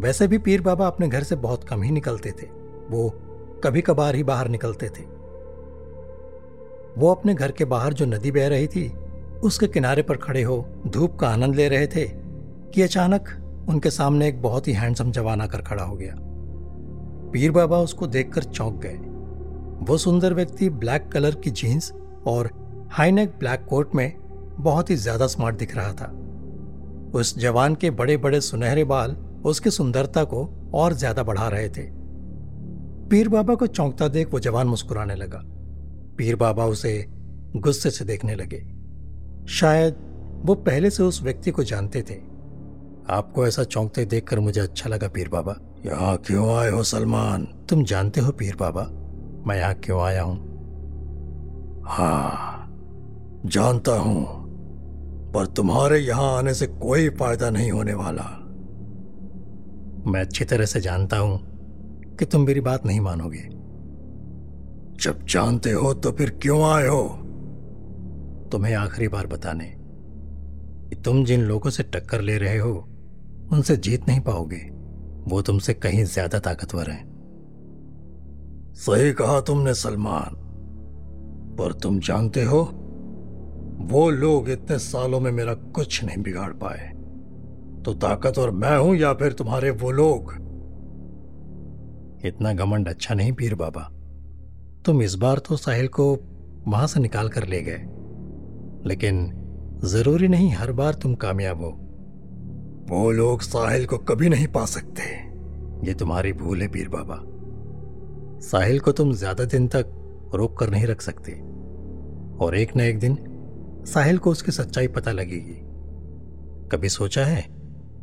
वैसे 0.00 0.26
भी 0.26 0.38
पीर 0.38 0.60
बाबा 0.60 0.86
अपने 0.86 1.08
घर 1.08 1.22
से 1.22 1.36
बहुत 1.36 1.64
कम 1.64 1.82
ही 1.82 1.90
निकलते 1.90 2.30
थे। 2.30 2.46
वो 2.90 3.08
कभी 3.64 3.80
कभार 3.80 4.14
ही 4.14 4.22
बाहर 4.22 4.48
निकलते 4.48 4.88
थे। 4.88 5.02
वो 7.00 7.10
अपने 7.10 7.34
घर 7.34 7.50
के 7.50 7.64
बाहर 7.64 7.92
जो 7.92 8.06
नदी 8.06 8.30
बह 8.30 8.48
रही 8.48 8.66
थी 8.66 8.88
उसके 9.42 9.66
किनारे 9.66 10.02
पर 10.02 10.16
खड़े 10.16 10.42
हो 10.42 10.56
धूप 10.86 11.16
का 11.16 11.28
आनंद 11.28 11.54
ले 11.54 11.68
रहे 11.68 11.86
थे 11.86 12.04
कि 12.74 12.82
अचानक 12.82 13.28
उनके 13.68 13.90
सामने 13.90 14.28
एक 14.28 14.40
बहुत 14.42 14.68
ही 14.68 14.72
हैंडसम 14.72 15.10
जवान 15.12 15.40
आकर 15.40 15.62
खड़ा 15.62 15.82
हो 15.82 15.96
गया। 15.96 16.14
पीर 17.32 17.50
बाबा 17.50 17.78
उसको 17.78 18.06
देखकर 18.06 18.42
चौंक 18.42 18.80
गए। 18.82 18.96
वो 19.86 19.96
सुंदर 19.98 20.34
व्यक्ति 20.34 20.68
ब्लैक 20.70 21.08
कलर 21.08 21.34
की 21.34 21.50
जीन्स 21.50 21.92
और 22.26 22.50
हाईनेक 22.92 23.38
ब्लैक 23.38 23.64
कोट 23.64 23.94
में 23.94 24.12
बहुत 24.58 24.90
ही 24.90 24.96
ज़्यादा 24.96 25.26
स्मार्ट 25.26 25.56
दिख 25.56 25.76
रहा 25.76 25.92
था। 25.92 26.06
उस 27.14 27.38
जवान 27.38 27.74
के 27.74 27.90
बड़े 27.90 28.16
बड़े 28.16 28.40
सुनहरे 28.40 28.84
बाल 28.84 29.16
उसकी 29.44 29.70
सुंदरता 29.70 30.24
को 30.24 30.44
और 30.74 30.92
ज़्यादा 30.92 31.22
बढ़ा 31.22 31.48
रहे 31.48 31.68
थे। 31.68 31.82
पीर 33.10 33.28
बाबा 33.28 33.54
को 33.54 33.66
चौंकता 33.66 34.08
देख 34.08 34.32
वो 34.32 34.40
जवान 34.40 34.66
मुस्कुराने 34.66 35.14
लगा। 35.14 35.42
पीर 36.18 36.36
बाबा 36.36 36.66
उसे 36.66 37.04
गुस्से 37.56 37.90
से 37.90 38.04
देखने 38.04 38.34
लगे। 38.34 38.64
शायद 39.50 39.96
वो 40.44 40.54
पहले 40.54 40.90
से 40.90 41.02
उस 41.02 41.22
व्यक्ति 41.22 41.50
को 41.50 41.64
जानते 41.64 42.02
थे। 42.02 42.14
आपको 43.10 43.46
ऐसा 43.46 43.64
चौंकते 43.64 44.04
देखकर 44.04 44.40
मुझे 44.40 44.60
अच्छा 44.60 44.90
लगा 44.90 45.08
पीर 45.08 45.28
बाबा। 45.28 45.56
यहाँ 45.86 46.16
क्यों 46.16 46.56
आए 46.56 46.70
हो 46.70 46.82
सलमान? 46.82 47.44
तुम 47.68 47.84
जानते 47.84 48.20
हो 48.20 48.32
पीर 48.32 48.56
बाबा? 48.56 48.82
मैं 49.46 49.56
यहाँ 49.56 49.74
क्यों 49.74 50.02
आया 50.02 50.22
हूँ? 50.22 50.36
हाँ 51.86 52.58
जानता 53.46 53.92
हूँ, 53.92 54.24
पर 55.32 55.46
तुम्हारे 55.46 55.98
यहाँ 55.98 56.38
आने 56.38 56.54
से 56.54 56.66
कोई 56.66 57.08
फ़ायदा 57.08 57.50
नहीं 57.50 57.70
होने 57.72 57.94
वाला। 57.94 58.22
मैं 60.06 60.20
अच्छी 60.20 60.44
तरह 60.44 60.66
से 60.66 60.80
जानता 60.80 61.18
हूँ 61.18 61.38
कि 62.18 62.24
तुम 62.24 62.46
मेरी 62.46 62.60
बात 62.60 62.86
नहीं 62.86 63.00
मानोगे। 63.00 63.48
जब 65.02 65.24
जानते 65.26 65.72
हो 65.72 65.94
तो 65.94 66.12
फिर 66.12 66.30
क्यों 66.30 66.62
आए 66.64 66.86
हो? 66.86 67.18
तुम्हें 68.52 68.74
आखिरी 68.74 69.08
बार 69.08 69.26
बताने 69.26 69.64
कि 70.88 70.96
तुम 70.96 71.24
जिन 71.24 71.40
लोगों 71.40 71.70
से 71.70 71.82
टक्कर 71.82 72.20
ले 72.20 72.38
रहे 72.38 72.58
हो, 72.58 72.72
उनसे 73.52 73.76
जीत 73.76 74.08
नहीं 74.08 74.20
पाओगे। 74.20 74.68
वो 75.28 75.42
तुमसे 75.42 75.74
कहीं 75.74 76.04
ज़्यादा 76.04 76.38
ताकतवर 76.38 76.90
हैं। 76.90 77.12
सही 78.74 79.12
कहा 79.12 79.40
तुमने, 79.40 79.74
सलमान। 79.74 80.34
पर 81.58 81.72
तुम 81.72 81.98
जानते 82.00 82.42
हो, 82.42 82.62
वो 83.82 84.10
लोग 84.10 84.50
इतने 84.50 84.78
सालों 84.78 85.20
में 85.20 85.30
मेरा 85.32 85.54
कुछ 85.54 86.04
नहीं 86.04 86.22
बिगाड़ 86.22 86.52
पाए। 86.52 86.88
तो 87.82 87.94
ताकतवर 87.94 88.50
मैं 88.50 88.76
हूँ 88.78 88.96
या 88.96 89.12
फिर 89.14 89.32
तुम्हारे 89.32 89.70
वो 89.70 89.90
लोग? 89.90 90.32
इतना 92.24 92.52
घमंड 92.52 92.88
अच्छा 92.88 93.14
नहीं 93.14 93.32
पीर 93.32 93.54
बाबा। 93.54 93.82
तुम 94.86 95.02
इस 95.02 95.14
बार 95.14 95.38
तो 95.38 95.56
साहिल 95.56 95.88
को 95.88 96.14
वहाँ 96.68 96.86
से 96.86 97.00
निकाल 97.00 97.28
कर 97.28 97.46
ले 97.48 97.62
गए। 97.62 97.86
लेकिन 98.86 99.30
ज़रूरी 99.84 100.28
नहीं 100.28 100.50
हर 100.50 100.72
बार 100.72 100.94
तुम 100.94 101.14
कामयाब 101.14 101.60
हो। 101.60 101.70
वो 102.90 103.10
लोग 103.10 103.42
साहिल 103.42 103.86
को 103.86 103.98
कभी 103.98 104.28
नहीं 104.28 104.46
पा 104.46 104.64
सकते। 104.64 105.02
ये 105.86 105.94
तुम्हारी 105.94 106.32
भूल 106.32 106.62
है 106.62 106.68
पीर 106.68 106.88
बाबा। 106.88 107.18
साहिल 108.40 108.80
को 108.80 108.92
तुम 108.92 109.12
ज़्यादा 109.12 109.44
दिन 109.44 109.66
तक 109.68 110.32
रोक 110.34 110.58
कर 110.58 110.70
नहीं 110.70 110.86
रख 110.86 111.00
सकते। 111.00 111.32
और 112.44 112.56
एक 112.56 112.76
न 112.76 112.80
एक 112.80 112.98
दिन 112.98 113.18
साहिल 113.86 114.18
को 114.18 114.30
उसकी 114.30 114.52
सच्चाई 114.52 114.88
पता 114.88 115.12
लगेगी। 115.12 115.58
कभी 116.72 116.88
सोचा 116.88 117.24
है 117.24 117.44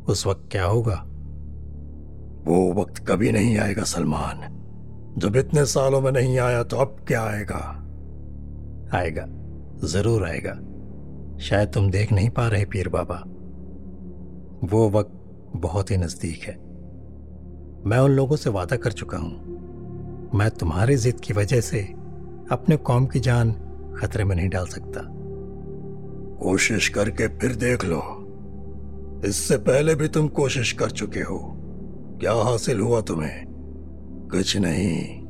उस 0.08 0.26
वक्त 0.26 0.48
क्या 0.52 0.64
होगा? 0.64 0.94
वो 2.46 2.72
वक्त 2.72 3.04
कभी 3.08 3.32
नहीं 3.32 3.56
आएगा 3.58 3.82
सलमान। 3.84 4.48
जब 5.18 5.36
इतने 5.36 5.64
सालों 5.66 6.00
में 6.00 6.10
नहीं 6.12 6.38
आया 6.38 6.62
तो 6.62 6.76
अब 6.76 6.96
क्या 7.08 7.22
आएगा? 7.22 7.60
आएगा 8.94 9.26
ज़रूर 9.86 10.24
आएगा। 10.24 10.52
शायद 11.40 11.68
तुम 11.68 11.90
देख 11.90 12.12
नहीं 12.12 12.30
पा 12.30 12.48
रहे 12.48 12.64
पीर 12.64 12.88
बाबा। 12.88 13.24
वो 14.66 14.90
वक्त 14.90 15.10
बहुत 15.56 15.90
ही 15.90 15.96
नज़दीक 15.96 16.42
है। 16.42 16.56
मैं 17.86 17.98
उन 17.98 18.10
लोगों 18.10 18.36
से 18.36 18.50
वादा 18.50 18.76
कर 18.76 18.92
चुका 18.92 19.18
हूँ। 19.18 19.50
मैं 20.34 20.50
तुम्हारी 20.50 20.96
जिद 20.96 21.20
की 21.20 21.34
वजह 21.34 21.60
से 21.60 21.80
अपने 22.52 22.76
कौम 22.76 23.06
की 23.06 23.20
जान 23.20 23.52
खतरे 23.96 24.24
में 24.24 24.36
नहीं 24.36 24.48
डाल 24.48 24.66
सकता। 24.66 25.00
कोशिश 26.44 26.88
करके 26.88 27.28
फिर 27.28 27.54
देख 27.56 27.84
लो। 27.84 28.02
इससे 29.24 29.56
पहले 29.56 29.94
भी 29.94 30.08
तुम 30.08 30.28
कोशिश 30.28 30.72
कर 30.72 30.90
चुके 30.90 31.20
हो। 31.20 31.56
क्या 32.20 32.32
हासिल 32.32 32.80
हुआ 32.80 33.00
तुम्हें? 33.00 33.44
कुछ 34.30 34.56
नहीं। 34.56 35.20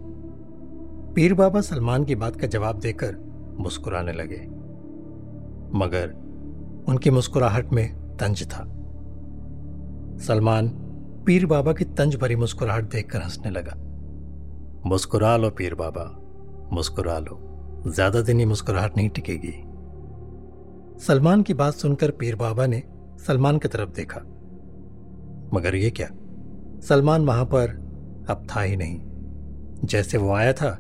पीर 1.15 1.35
बाबा 1.35 1.61
सलमान 1.61 2.05
की 2.05 2.15
बात 2.15 2.37
का 2.37 2.47
जवाब 2.47 2.79
देकर 2.79 3.17
मुस्कुराने 3.59 4.13
लगे। 4.13 4.60
मगर 5.75 6.11
उनकी 6.89 7.11
मुस्कुराहट 7.11 7.73
में 7.73 8.17
तंज 8.17 8.43
था। 8.43 8.65
सलमान 10.27 10.69
पीर 11.27 11.47
बाबा 11.47 11.73
की 11.73 11.85
तंज 11.85 12.17
भरी 12.17 12.37
मुस्कुराहट 12.37 12.85
देखकर 12.85 13.23
हंसने 13.23 13.51
लगा। 13.51 13.73
मुस्कुरा 14.87 15.37
लो 15.37 15.51
पीर 15.51 15.75
बाबा, 15.75 16.05
मुस्कुरा 16.73 17.19
लो। 17.19 17.39
ज़्यादा 17.87 18.21
दिन 18.21 18.39
ही 18.39 18.45
मुस्कुराहट 18.45 18.97
नहीं 18.97 19.09
टिकेगी। 19.09 19.53
सलमान 21.01 21.43
की 21.43 21.55
बात 21.55 21.75
सुनकर 21.75 22.11
पीर 22.11 22.37
बाबा 22.37 22.67
ने 22.67 22.83
सलमान 23.27 23.59
की 23.59 23.69
तरफ़ 23.69 23.91
देखा। 23.91 24.21
मगर 25.55 25.75
ये 25.75 25.91
क्या? 25.91 26.09
सलमान 26.81 27.25
वहाँ 27.25 27.45
पर 27.45 27.69
अब 28.31 28.47
था 28.51 28.61
ही 28.61 28.77
नहीं। 28.77 29.01
जैसे 29.85 30.19
वो 30.19 30.33
आया 30.33 30.53
था, 30.53 30.79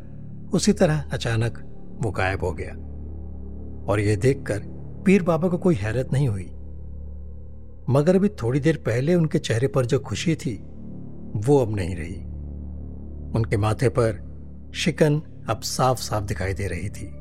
उसी 0.55 0.73
तरह 0.73 1.05
अचानक 1.13 1.59
वो 2.03 2.11
गायब 2.11 2.45
हो 2.45 2.53
गया। 2.53 2.73
और 3.93 4.01
ये 4.01 4.17
देखकर 4.17 4.63
पीर 5.07 5.23
बाबा 5.23 5.49
को 5.49 5.59
कोई 5.59 5.75
हैरत 5.75 6.09
नहीं 6.13 6.29
हुई। 6.29 6.53
मगर 7.91 8.17
अभी 8.17 8.29
थोड़ी 8.29 8.61
देर 8.61 8.77
पहले 8.77 9.15
उनके 9.15 9.39
चेहरे 9.39 9.67
पर 9.67 9.87
जो 9.87 9.99
खुशी 9.99 10.35
थी, 10.35 10.63
वो 11.37 11.59
अब 11.59 11.77
नहीं 11.77 11.97
रही। 11.97 12.25
उनके 13.37 13.57
माथे 13.57 13.89
पर 13.89 14.31
शिकन 14.75 15.23
अब 15.51 15.61
साफ़ 15.61 15.99
साफ़ 15.99 16.25
दिखाई 16.25 16.53
दे 16.53 16.67
रही 16.67 16.89
थी। 16.89 17.21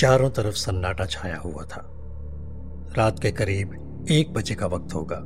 चारों 0.00 0.30
तरफ़ 0.30 0.54
सन्नाटा 0.54 1.06
छाया 1.06 1.36
हुआ 1.36 1.62
था। 1.64 1.94
रात 2.98 3.18
के 3.18 3.30
करीब 3.30 3.98
एक 4.10 4.32
बजे 4.32 4.54
का 4.54 4.66
वक्त 4.66 4.94
होगा। 4.94 5.22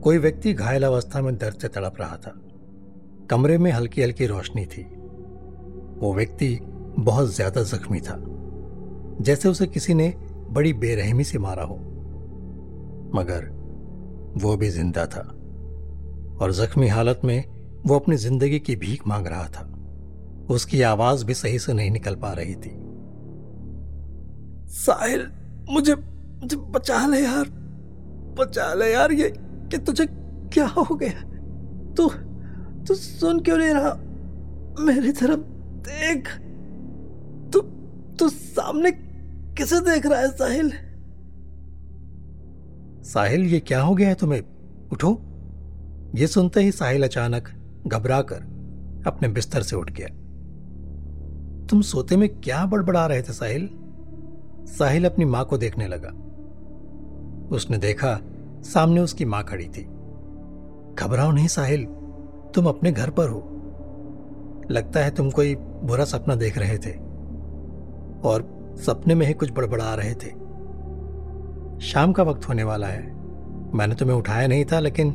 कोई 0.00 0.18
व्यक्ति 0.18 0.52
घायल 0.52 0.82
अवस्था 0.82 1.20
में 1.20 1.36
दर्द 1.36 1.54
से 1.54 1.68
तड़प 1.68 1.94
रहा 2.00 2.16
था। 2.16 2.40
कमरे 3.30 3.58
में 3.58 3.72
हल्की 3.72 4.02
हल्की 4.02 4.26
रोशनी 4.26 4.66
थी। 4.66 4.82
वो 6.00 6.14
व्यक्ति 6.14 6.58
बहुत 6.98 7.34
ज़्यादा 7.34 7.62
जख्मी 7.62 8.00
था, 8.00 8.16
जैसे 9.20 9.48
उसे 9.48 9.66
किसी 9.66 9.94
ने 9.94 10.12
बड़ी 10.50 10.72
बेरहमी 10.72 11.24
से 11.24 11.38
मारा 11.38 11.62
हो। 11.62 11.76
मगर 13.14 13.48
वो 14.36 14.56
भी 14.56 14.68
ज़िंदा 14.68 15.06
था 15.06 15.20
और 16.40 16.52
जख्मी 16.52 16.88
हालत 16.88 17.20
में 17.24 17.44
वो 17.86 17.98
अपनी 17.98 18.16
ज़िंदगी 18.16 18.58
की 18.58 18.76
भीख 18.76 19.06
मांग 19.06 19.26
रहा 19.26 19.46
था। 19.48 19.70
उसकी 20.50 20.82
आवाज़ 20.82 21.24
भी 21.24 21.34
सही 21.34 21.58
से 21.58 21.72
नहीं 21.72 21.90
निकल 21.90 22.14
पा 22.14 22.32
रही 22.32 22.54
थी। 22.54 22.70
साहिल, 24.74 25.26
मुझे 25.70 25.94
मुझे 25.94 26.56
बचा 26.56 27.06
ले 27.06 27.20
यार, 27.20 27.48
बचा 28.38 28.72
ले 28.74 28.92
यार 28.92 29.12
ये 29.12 29.32
कि 29.70 29.78
तुझे 29.78 30.06
क्या 30.52 30.66
हो 30.68 30.94
गया? 30.94 31.22
तू 31.94 32.08
तू 32.86 32.94
सुन 32.94 33.40
क्यों 33.40 33.56
नहीं 33.58 33.70
रहा? 33.70 33.92
मेरी 34.84 35.12
तरफ़ 35.12 35.40
देख। 35.88 36.28
तू 38.18 38.28
सामने 38.28 38.90
किसे 39.54 39.80
देख 39.80 40.06
रहा 40.06 40.20
है 40.20 40.28
साहिल? 40.28 40.72
साहिल, 43.02 43.40
ये 43.40 43.60
क्या 43.60 43.82
हो 43.82 43.94
गया 43.94 44.08
है 44.08 44.14
तुम्हें? 44.14 44.42
उठो। 44.92 45.20
ये 46.14 46.26
सुनते 46.26 46.60
ही 46.60 46.72
साहिल 46.72 47.04
अचानक 47.04 47.48
घबराकर 47.86 48.36
अपने 49.06 49.28
बिस्तर 49.28 49.62
से 49.62 49.76
उठ 49.76 49.90
गया। 49.90 50.08
तुम 51.66 51.80
सोते 51.80 52.16
में 52.16 52.40
क्या 52.40 52.66
बड़बड़ा 52.66 53.06
रहे 53.06 53.22
थे 53.22 53.32
साहिल? 53.32 53.70
साहिल 54.66 55.04
अपनी 55.04 55.24
माँ 55.24 55.44
को 55.44 55.58
देखने 55.58 55.86
लगा। 55.88 56.08
उसने 57.56 57.78
देखा 57.78 58.20
सामने 58.60 59.00
उसकी 59.00 59.24
माँ 59.24 59.44
खड़ी 59.44 59.64
थी। 59.64 59.82
घबराओ 60.94 61.30
नहीं 61.30 61.48
साहिल, 61.48 61.84
तुम 62.54 62.66
अपने 62.66 62.92
घर 62.92 63.10
पर 63.10 63.28
हो। 63.28 63.50
लगता 64.70 65.00
है 65.00 65.10
तुम 65.10 65.30
कोई 65.30 65.54
बुरा 65.54 66.04
सपना 66.04 66.34
देख 66.34 66.58
रहे 66.58 66.78
थे। 66.78 67.03
और 68.24 68.48
सपने 68.86 69.14
में 69.14 69.26
ही 69.26 69.32
कुछ 69.32 69.52
बड़बड़ा 69.52 69.94
रहे 69.94 70.14
थे। 70.14 70.44
शाम 71.80 72.12
का 72.12 72.22
वक्त 72.22 72.48
होने 72.48 72.64
वाला 72.64 72.86
है। 72.86 73.14
मैंने 73.74 73.94
तुम्हें 73.94 74.16
उठाया 74.16 74.46
नहीं 74.46 74.64
था, 74.64 74.80
लेकिन 74.80 75.10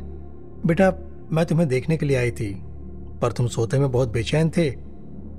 बेटा, 0.66 0.92
मैं 1.32 1.46
तुम्हें 1.46 1.68
देखने 1.68 1.96
के 1.96 2.06
लिए 2.06 2.16
आई 2.16 2.30
थी, 2.30 2.62
पर 3.22 3.32
तुम 3.32 3.46
सोते 3.46 3.78
में 3.78 3.90
बहुत 3.92 4.08
बेचैन 4.08 4.50
थे, 4.50 4.74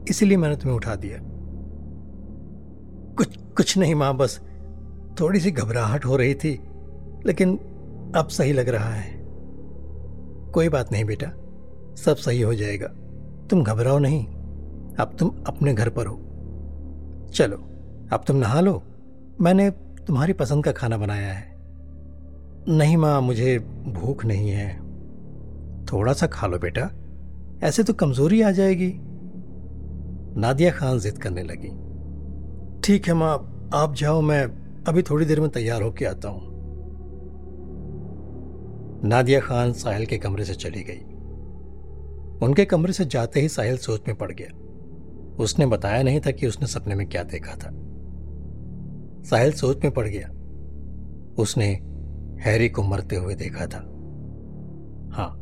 इसीलिए 0.10 0.38
मैंने 0.38 0.56
तुम्हें 0.56 0.76
उठा 0.76 0.96
दिया। 0.96 1.18
कुछ 3.16 3.38
कुछ 3.38 3.78
नहीं 3.78 3.96
माँ, 3.96 4.18
बस 4.18 4.40
थोड़ी 5.20 5.40
सी 5.40 5.52
घबराहट 5.52 6.06
हो 6.06 6.16
रही 6.16 6.34
थी, 6.34 6.62
लेकिन 7.26 7.58
अब 8.16 8.28
सही 8.28 8.54
लग 8.54 8.70
रहा 8.70 8.94
है। 8.94 9.22
कोई 10.52 10.70
बात 10.70 10.92
नहीं 10.92 11.06
बेटा, 11.06 11.28
सब 11.96 12.16
सही 12.16 12.42
हो 12.42 12.54
जाएगा। 12.54 12.88
तुम 13.48 13.64
घबराओ 13.64 14.00
नहीं, 14.00 14.26
अब 14.96 15.16
तुम 15.20 15.32
अपने 15.48 15.74
घर 15.74 15.90
पर 15.90 16.06
हो। 16.06 16.31
चलो, 17.34 17.58
अब 18.14 18.24
तुम 18.28 18.36
नहा 18.36 18.62
लो। 18.62 18.84
मैंने 19.42 19.70
तुम्हारी 20.08 20.34
पसंद 20.34 20.64
का 20.64 20.72
खाना 20.72 20.98
बनाया 20.98 21.34
है। 21.34 21.56
नहीं 22.68 22.98
माँ, 22.98 23.22
मुझे 23.22 23.60
भूख 23.88 24.26
नहीं 24.26 24.50
है। 24.50 24.78
थोड़ा 25.86 26.14
सा 26.14 26.28
खा 26.28 26.48
लो 26.48 26.60
बेटा, 26.60 26.90
ऐसे 27.68 27.84
तो 27.84 27.94
कमज़ोरी 27.94 28.42
आ 28.42 28.52
जाएगी। 28.52 28.94
नादिया 30.38 30.72
खान 30.72 31.00
जिद 31.00 31.18
करने 31.18 31.44
लगी। 31.44 31.70
ठीक 32.82 33.08
है 33.08 33.14
माँ, 33.14 33.70
आप 33.74 33.96
जाओ, 33.96 34.22
मैं 34.22 34.44
अभी 34.88 35.02
थोड़ी 35.02 35.26
देर 35.26 35.40
में 35.40 35.50
तैयार 35.50 35.82
होके 35.82 36.06
आता 36.06 36.30
हूँ। 36.30 36.52
नादिया 39.04 39.40
खान 39.40 39.74
साहिल 39.74 40.06
के 40.06 40.18
कमरे 40.18 40.46
से 40.46 40.54
चली 40.54 40.84
गई। 40.84 41.02
उनके 42.46 42.66
कमरे 42.66 42.94
से 42.94 43.06
जाते 43.06 43.40
ही 43.40 43.50
साहिल 43.50 43.78
सोच 43.78 44.02
में 44.08 44.18
पड़ 44.18 44.32
गया। 44.32 44.61
उसने 45.40 45.66
बताया 45.66 46.04
नहीं 46.04 46.20
था 46.20 46.32
कि 46.32 46.48
उसने 46.48 46.68
सपने 46.68 46.96
में 46.96 47.08
क्या 47.08 47.24
देखा 47.24 47.56
था। 47.56 47.72
साहिल 49.30 49.52
सोच 49.52 49.84
में 49.84 49.94
पड़ 49.94 50.08
गया। 50.08 50.30
उसने 51.38 51.68
हैरी 52.42 52.70
को 52.70 52.84
मरते 52.84 53.16
हुए 53.16 53.36
देखा 53.36 53.66
था। 53.66 53.80
हाँ 55.14 55.38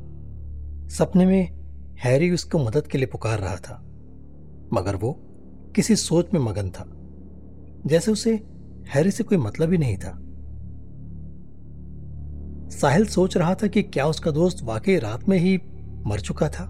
सपने 0.89 1.25
में 1.25 1.59
हैरी 1.99 2.31
उसको 2.31 2.57
मदद 2.57 2.87
के 2.87 2.97
लिए 2.97 3.07
पुकार 3.07 3.39
रहा 3.39 3.55
था, 3.55 3.75
मगर 4.73 4.95
वो 4.95 5.11
किसी 5.75 5.95
सोच 5.95 6.33
में 6.33 6.39
मगन 6.39 6.69
था, 6.69 6.85
जैसे 7.85 8.11
उसे 8.11 8.33
हैरी 8.89 9.11
से 9.11 9.23
कोई 9.23 9.37
मतलब 9.37 9.71
ही 9.71 9.77
नहीं 9.77 9.97
था। 9.97 10.17
साहिल 12.69 13.05
सोच 13.05 13.37
रहा 13.37 13.55
था 13.55 13.67
कि 13.67 13.83
क्या 13.83 14.05
उसका 14.05 14.31
दोस्त 14.31 14.63
वाकई 14.63 14.97
रात 14.97 15.29
में 15.29 15.37
ही 15.37 15.57
मर 16.05 16.19
चुका 16.19 16.49
था। 16.49 16.65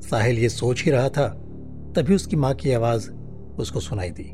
साहिल 0.00 0.38
ये 0.38 0.48
सोच 0.48 0.84
ही 0.84 0.90
रहा 0.90 1.08
था 1.08 1.43
तभी 1.96 2.14
उसकी 2.14 2.36
माँ 2.36 2.54
की 2.54 2.72
आवाज़ 2.72 3.10
उसको 3.58 3.80
सुनाई 3.80 4.10
दी। 4.10 4.32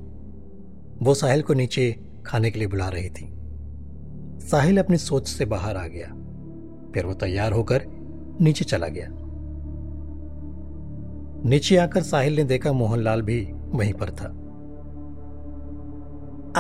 वो 1.05 1.14
साहिल 1.14 1.43
को 1.43 1.55
नीचे 1.55 2.05
खाने 2.26 2.50
के 2.50 2.59
लिए 2.59 2.69
बुला 2.69 2.88
रही 2.88 3.09
थी। 3.11 3.35
साहिल 4.49 4.79
अपनी 4.79 4.97
सोच 4.97 5.29
से 5.29 5.45
बाहर 5.45 5.76
आ 5.76 5.87
गया। 5.87 6.07
फिर 6.95 7.07
वो 7.07 7.14
तैयार 7.14 7.52
होकर 7.52 7.83
नीचे 8.40 8.64
चला 8.64 8.87
गया। 8.88 9.09
नीचे 11.49 11.76
आकर 11.76 12.02
साहिल 12.02 12.37
ने 12.37 12.45
देखा 12.45 12.73
मोहनलाल 12.73 13.23
भी 13.23 13.50
वहीं 13.52 13.93
पर 13.93 14.11
था। 14.11 14.26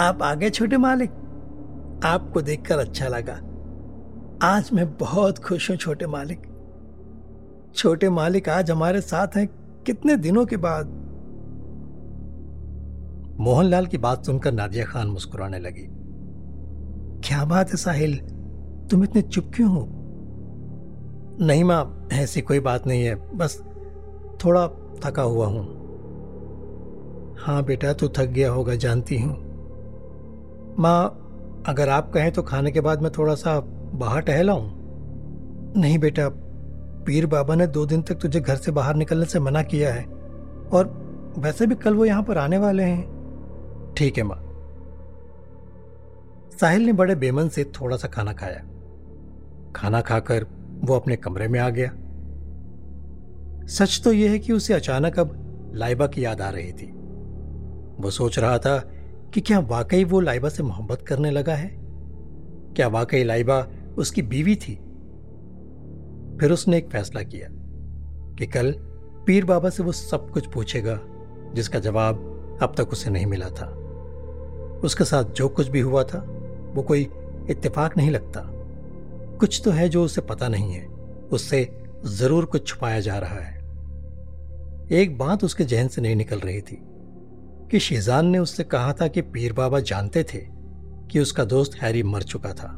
आप 0.06 0.22
आ 0.22 0.34
गए 0.34 0.50
छोटे 0.50 0.76
मालिक, 0.76 1.10
आपको 2.04 2.42
देखकर 2.42 2.78
अच्छा 2.78 3.08
लगा। 3.08 3.40
आज 4.42 4.70
मैं 4.72 4.96
बहुत 4.96 5.38
खुश 5.38 5.70
हूँ 5.70 5.76
छोटे 5.76 6.06
मालिक। 6.06 6.42
छोटे 7.74 8.10
मालिक 8.10 8.48
आज 8.48 8.70
हमारे 8.70 9.00
साथ 9.00 9.28
हैं 9.36 9.59
कितने 9.86 10.16
दिनों 10.16 10.46
के 10.46 10.56
बाद? 10.56 10.86
मोहनलाल 13.40 13.86
की 13.86 13.98
बात 13.98 14.24
सुनकर 14.24 14.52
नादिया 14.52 14.84
खान 14.84 15.08
मुस्कुराने 15.08 15.58
लगी। 15.58 15.88
क्या 17.28 17.44
बात 17.44 17.70
है 17.70 17.76
साहिल? 17.76 18.16
तुम 18.90 19.04
इतने 19.04 19.22
चुप 19.22 19.50
क्यों 19.54 19.70
हो? 19.70 19.88
नहीं 21.40 21.64
माँ, 21.64 22.08
ऐसी 22.12 22.40
कोई 22.40 22.60
बात 22.60 22.86
नहीं 22.86 23.04
है। 23.04 23.36
बस 23.36 23.62
थोड़ा 24.44 24.68
थका 25.04 25.22
हुआ 25.22 25.46
हूँ। 25.46 25.80
हाँ 27.38 27.64
बेटा, 27.64 27.92
तू 27.92 28.08
थक 28.08 28.24
गया 28.24 28.50
होगा, 28.50 28.74
जानती 28.74 29.18
हूँ। 29.18 29.50
माँ, 30.78 31.26
अगर 31.66 31.88
आप 31.88 32.12
कहें 32.12 32.32
तो 32.32 32.42
खाने 32.42 32.70
के 32.70 32.80
बाद 32.80 33.02
मैं 33.02 33.10
थोड़ा 33.18 33.34
सा 33.34 33.60
बाहर 33.94 34.20
टहलाऊं। 34.20 34.70
नहीं 35.80 35.98
बेटा 35.98 36.28
पीर 37.06 37.26
बाबा 37.26 37.54
ने 37.54 37.66
दो 37.66 37.86
दिन 37.86 38.02
तक 38.02 38.14
तुझे 38.14 38.40
घर 38.40 38.56
से 38.56 38.72
बाहर 38.72 38.94
निकलने 38.94 39.24
से 39.24 39.40
मना 39.40 39.62
किया 39.62 39.94
है। 39.94 40.04
और 40.72 41.00
वैसे 41.38 41.66
भी 41.66 41.74
कल 41.74 41.94
वो 41.94 42.04
यहाँ 42.04 42.22
पर 42.22 42.38
आने 42.38 42.58
वाले 42.58 42.82
हैं। 42.82 43.20
ठीक 43.96 44.18
है 44.18 44.22
माँ। 44.22 44.46
साहिल 46.60 46.82
ने 46.82 46.92
बड़े 46.92 47.14
बेमन 47.14 47.48
से 47.48 47.64
थोड़ा 47.64 47.96
सा 47.96 48.08
खाना 48.08 48.32
खाया। 48.32 48.62
खाना 49.76 50.00
खाकर 50.00 50.46
वो 50.84 50.94
अपने 50.94 51.16
कमरे 51.16 51.48
में 51.48 51.60
आ 51.60 51.70
गया। 51.70 51.88
सच 53.66 54.00
तो 54.04 54.12
यह 54.12 54.30
है 54.30 54.38
कि 54.38 54.52
उसे 54.52 54.74
अचानक 54.74 55.18
अब 55.18 55.46
लाइबा 55.74 56.06
की 56.06 56.24
याद 56.24 56.40
आ 56.40 56.50
रही 56.50 56.72
थी। 56.72 56.86
वो 58.02 58.10
सोच 58.10 58.38
रहा 58.38 58.58
था 58.58 58.78
कि 59.34 59.40
क्या 59.40 59.58
वाकई 59.58 60.04
वो 60.04 60.20
लाइबा 60.20 60.48
से 60.48 60.62
मोहब्बत 60.62 61.04
करने 61.08 61.30
लगा 61.30 61.54
है? 61.54 61.78
क्या 62.76 62.88
वाकई 62.88 63.24
लाइबा 63.24 63.66
उसकी 63.98 64.22
बीवी 64.22 64.56
थी? 64.56 64.78
फिर 66.40 66.52
उसने 66.52 66.78
एक 66.78 66.88
फैसला 66.90 67.22
किया 67.22 67.48
कि 68.38 68.46
कल 68.46 68.72
पीर 69.26 69.44
बाबा 69.44 69.70
से 69.70 69.82
वो 69.82 69.92
सब 69.92 70.30
कुछ 70.30 70.46
पूछेगा, 70.46 71.00
जिसका 71.54 71.78
जवाब 71.78 72.58
अब 72.62 72.74
तक 72.78 72.88
उसे 72.88 73.10
नहीं 73.10 73.26
मिला 73.26 73.48
था। 73.50 73.66
उसके 74.84 75.04
साथ 75.04 75.24
जो 75.24 75.48
कुछ 75.48 75.68
भी 75.68 75.80
हुआ 75.80 76.02
था, 76.04 76.18
वो 76.74 76.82
कोई 76.82 77.02
इत्तेफाक 77.50 77.96
नहीं 77.96 78.10
लगता। 78.10 78.40
कुछ 79.38 79.60
तो 79.64 79.70
है 79.70 79.88
जो 79.88 80.04
उसे 80.04 80.20
पता 80.20 80.48
नहीं 80.48 80.72
है, 80.72 80.86
उससे 81.32 81.68
ज़रूर 82.06 82.44
कुछ 82.44 82.66
छुपाया 82.68 83.00
जा 83.00 83.18
रहा 83.18 83.40
है। 83.40 83.58
एक 84.92 85.18
बात 85.18 85.44
उसके 85.44 85.64
जहन 85.64 85.88
से 85.88 86.02
नहीं 86.02 86.16
निकल 86.16 86.38
रही 86.38 86.60
थी 86.60 86.78
कि 87.70 87.78
शेजान 87.78 88.26
ने 88.26 88.38
उससे 88.38 88.64
कहा 88.64 88.92
था 88.92 89.08
कि 89.08 89.22
पीर 89.22 89.52
बाबा 89.52 89.80
जानते 89.80 90.22
थे 90.22 90.38
कि 91.10 91.20
उसका 91.20 91.44
दोस्त 91.44 91.74
हैरी 91.82 92.02
मर 92.02 92.22
चुका 92.22 92.52
था। 92.52 92.76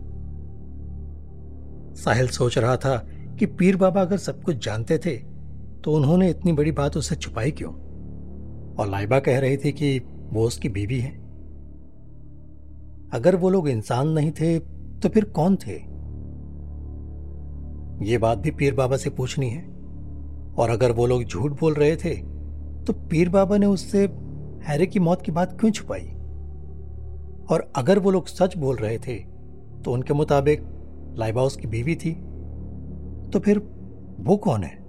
साहिल 1.95 2.29
सोच 2.29 2.59
रहा 2.59 2.77
था 2.77 3.09
कि 3.39 3.47
पीर 3.47 3.77
बाबा 3.77 4.01
अगर 4.01 4.17
सब 4.17 4.43
कुछ 4.43 4.65
जानते 4.65 4.99
थे 4.99 5.17
तो 5.85 5.93
उन्होंने 5.93 6.29
इतनी 6.31 6.53
बड़ी 6.53 6.73
बात 6.73 6.97
उसे 6.97 7.15
छुपाई 7.15 7.51
क्यों? 7.51 7.73
और 8.75 8.89
लाइबा 8.89 9.19
कह 9.21 9.39
रही 9.41 9.57
थी 9.57 9.73
कि 9.73 9.99
वो 10.33 10.45
उसकी 10.47 10.69
बीवी 10.69 10.99
है। 11.01 11.11
अगर 13.13 13.37
वो 13.37 13.51
लोग 13.51 13.69
इंसान 13.69 14.09
नहीं 14.09 14.31
थे 14.31 14.59
तो 14.99 15.09
फिर 15.09 15.25
कौन 15.25 15.57
थे? 15.57 15.75
ये 18.05 18.19
बात 18.19 18.39
भी 18.39 18.51
पीर 18.51 18.75
बाबा 18.75 18.97
से 18.97 19.11
पूछनी 19.11 19.51
है। 19.51 19.63
और 20.59 20.71
अगर 20.71 20.93
वो 20.93 21.07
लोग 21.07 21.25
झूठ 21.25 21.61
बोल 21.61 21.75
रहे 21.75 21.97
थे 21.97 22.15
तो 22.85 22.93
पीर 23.09 23.29
बाबा 23.29 23.57
ने 23.57 23.67
उससे 23.67 24.05
हैरे 24.69 24.87
की 24.87 24.99
मौत 24.99 25.23
की 25.23 25.33
बात 25.33 25.61
क्यों 25.61 25.71
छुपाई? 25.71 26.09
और 27.51 27.73
अगर 27.77 27.99
वो 27.99 28.11
लोग 28.11 28.27
सच 28.27 28.57
बोल 28.57 28.77
रहे 28.77 28.99
थे 28.99 29.15
तो 29.85 29.93
उनके 29.93 30.15
मुताबिक 30.15 30.63
लाइबा 31.19 31.43
उसकी 31.43 31.67
बीवी 31.67 31.95
थी। 31.95 32.13
तो 33.33 33.41
फिर 33.41 33.59
वो 34.21 34.37
कौन 34.37 34.65
है? 34.65 34.83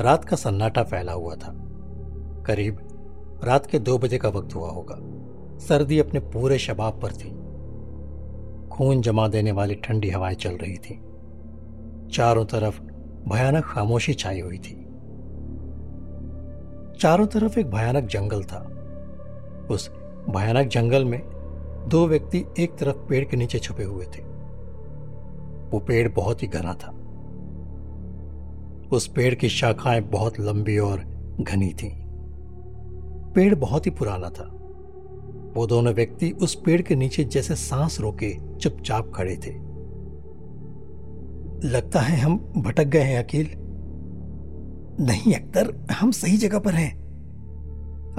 रात 0.00 0.24
का 0.24 0.36
सन्नाटा 0.36 0.82
फैला 0.82 1.12
हुआ 1.12 1.34
था। 1.34 1.54
करीब 2.46 2.78
रात 3.44 3.66
के 3.66 3.78
दो 3.78 3.98
बजे 3.98 4.18
का 4.18 4.28
वक्त 4.28 4.54
हुआ 4.54 4.70
होगा। 4.70 4.96
सर्दी 5.58 5.98
अपने 5.98 6.20
पूरे 6.20 6.58
शबाब 6.58 7.00
पर 7.04 7.12
थी। 7.12 7.30
खून 8.68 9.00
जमा 9.00 9.28
देने 9.28 9.52
वाली 9.52 9.74
ठंडी 9.74 10.10
हवाएँ 10.10 10.34
चल 10.34 10.50
रही 10.50 10.76
थी। 10.76 11.00
चारों 12.08 12.44
तरफ़ 12.44 12.82
भयानक 13.28 13.64
खामोशी 13.64 14.14
छाई 14.14 14.40
हुई 14.40 14.58
थी। 14.58 14.84
चारों 17.00 17.26
तरफ़ 17.26 17.58
एक 17.58 17.70
भयानक 17.70 18.04
जंगल 18.04 18.42
था। 18.42 18.58
उस 19.70 19.90
भयानक 20.30 20.66
जंगल 20.66 21.04
में 21.04 21.33
दो 21.88 22.06
व्यक्ति 22.06 22.44
एक 22.58 22.72
तरफ़ 22.78 22.96
पेड़ 22.96 23.24
के 23.24 23.36
नीचे 23.36 23.58
छुपे 23.58 23.84
हुए 23.84 24.04
थे। 24.04 24.22
वो 25.70 25.84
पेड़ 25.88 26.12
बहुत 26.12 26.42
ही 26.42 26.48
घना 26.48 26.74
था। 26.74 27.00
उस 28.92 29.06
पेड़ 29.06 29.34
की 29.34 29.48
शाखाएँ 29.48 30.00
बहुत 30.00 30.40
लंबी 30.40 30.78
और 30.78 31.02
घनी 31.40 31.68
थीं। 31.68 32.04
पेड़ 33.32 33.54
बहुत 33.54 33.86
ही 33.86 33.90
पुराना 33.90 34.30
था। 34.30 34.50
वो 35.56 35.66
दोनों 35.66 35.94
व्यक्ति 35.94 36.30
उस 36.30 36.54
पेड़ 36.54 36.82
के 36.82 36.94
नीचे 36.94 37.24
जैसे 37.24 37.54
सांस 37.54 38.00
रोके 38.00 38.56
चुपचाप 38.56 39.12
खड़े 39.14 39.36
थे। 39.36 39.50
लगता 41.68 42.00
है 42.00 42.16
हम 42.16 42.52
भटक 42.56 42.84
गए 42.84 43.00
हैं, 43.00 43.24
अकील। 43.24 43.48
नहीं, 45.04 45.34
अख्तर, 45.34 45.86
हम 45.92 46.10
सही 46.10 46.36
जगह 46.36 46.58
पर 46.58 46.74
हैं। 46.74 47.04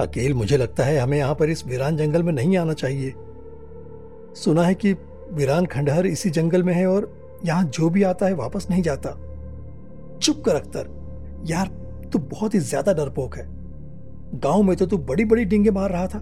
अकेल, 0.00 0.34
मुझे 0.34 0.56
लगता 0.56 0.84
है 0.84 0.98
हमें 0.98 1.18
यहाँ 1.18 1.34
पर 1.34 1.50
इस 1.50 1.66
वीरान 1.66 1.96
जंगल 1.96 2.22
में 2.22 2.32
नहीं 2.32 2.56
आना 2.56 2.72
चाहिए। 2.72 3.12
सुना 4.36 4.62
है 4.62 4.74
कि 4.74 4.92
वीरान 5.32 5.66
खंडहर 5.66 6.06
इसी 6.06 6.30
जंगल 6.30 6.62
में 6.62 6.74
है 6.74 6.86
और 6.86 7.12
यहाँ 7.44 7.64
जो 7.64 7.90
भी 7.90 8.02
आता 8.02 8.26
है 8.26 8.34
वापस 8.34 8.66
नहीं 8.70 8.82
जाता। 8.82 9.10
चुप 10.22 10.42
कर 10.46 10.54
अख्तर। 10.54 10.88
यार, 11.46 11.66
तू 12.12 12.18
बहुत 12.18 12.54
ही 12.54 12.58
ज़्यादा 12.58 12.92
डरपोक 12.92 13.36
है। 13.36 13.44
गाँव 14.34 14.62
में 14.62 14.76
तो 14.76 14.86
तू 14.86 14.98
बड़ी 14.98 15.24
बड़ी 15.24 15.44
डिंगे 15.44 15.70
मार 15.70 15.90
रहा 15.90 16.06
था। 16.06 16.18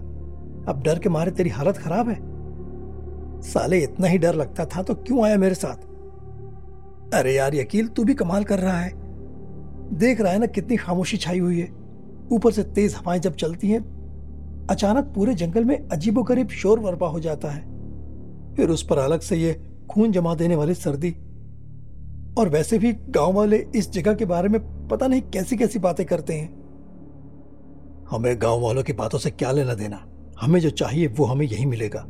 अब 0.69 0.81
डर 0.85 0.99
के 0.99 1.09
मारे 1.09 1.31
तेरी 1.31 1.49
हालत 1.49 1.77
खराब 1.77 2.09
है। 2.09 2.17
साले, 3.41 3.79
इतना 3.79 4.07
ही 4.07 4.17
डर 4.17 4.35
लगता 4.35 4.65
था 4.65 4.83
तो 4.83 4.93
क्यों 4.93 5.25
आया 5.25 5.37
मेरे 5.37 5.55
साथ? 5.55 5.75
अरे 7.13 7.33
यार 7.33 7.55
यकील 7.55 7.87
तू 7.87 8.03
भी 8.03 8.13
कमाल 8.13 8.43
कर 8.43 8.59
रहा 8.59 8.79
है। 8.79 8.91
देख 9.93 10.21
रहा 10.21 10.31
है 10.31 10.39
ना 10.39 10.45
कितनी 10.45 10.77
खामोशी 10.77 11.17
छाई 11.17 11.39
हुई 11.39 11.59
है। 11.59 11.69
ऊपर 12.31 12.51
से 12.51 12.63
तेज 12.63 12.95
हवाएँ 12.95 13.19
जब 13.19 13.35
चलती 13.35 13.67
हैं, 13.67 13.79
अचानक 14.69 15.11
पूरे 15.15 15.33
जंगल 15.33 15.65
में 15.65 15.77
अजीबोगरीब 15.89 16.49
शोर 16.49 16.79
वर्पा 16.79 17.07
हो 17.07 17.19
जाता 17.19 17.49
है। 17.49 17.74
फिर 18.55 18.69
उस 18.69 18.83
पर 18.83 18.97
अलग 18.97 19.19
से 19.19 19.35
ये 19.35 19.61
खून 19.89 20.11
जमा 20.11 20.35
देने 20.35 20.55
वाली 20.55 20.73
सर्दी। 20.73 21.15
और 22.37 22.49
वैसे 22.49 22.79
भी 22.79 22.93
गाँव 22.93 23.33
वाले 23.33 23.67
इस 23.75 23.91
जगह 23.91 24.13
के 24.13 24.25
बारे 24.25 24.49
में 24.49 24.87
पता 24.87 25.07
नहीं 25.07 25.21
कैसी 25.21 25.57
कैसी 25.57 25.79
बातें 25.79 26.05
करते 26.05 26.33
हैं। 26.33 26.65
हमें 28.11 28.41
गाँव 28.41 28.61
वालों 28.61 28.83
की 28.83 28.93
बातों 28.93 29.19
से 29.19 29.31
क्या 29.31 29.51
लेना 29.51 29.73
देना? 29.73 30.05
हमें 30.41 30.59
जो 30.59 30.69
चाहिए 30.69 31.07
वो 31.07 31.25
हमें 31.25 31.45
यही 31.45 31.65
मिलेगा। 31.65 32.05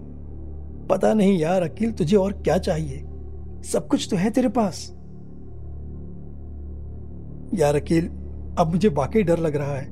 पता 0.89 1.13
नहीं 1.13 1.37
यार, 1.37 1.61
अकील, 1.61 1.91
तुझे 1.91 2.15
और 2.15 2.33
क्या 2.33 2.57
चाहिए? 2.57 3.03
सब 3.63 3.87
कुछ 3.87 4.07
तो 4.11 4.15
है 4.17 4.29
तेरे 4.29 4.49
पास। 4.49 4.91
यार, 7.53 7.75
अकील, 7.75 8.05
अब 8.59 8.67
मुझे 8.71 8.89
वाकई 8.89 9.23
डर 9.23 9.39
लग 9.39 9.55
रहा 9.55 9.75
है। 9.75 9.85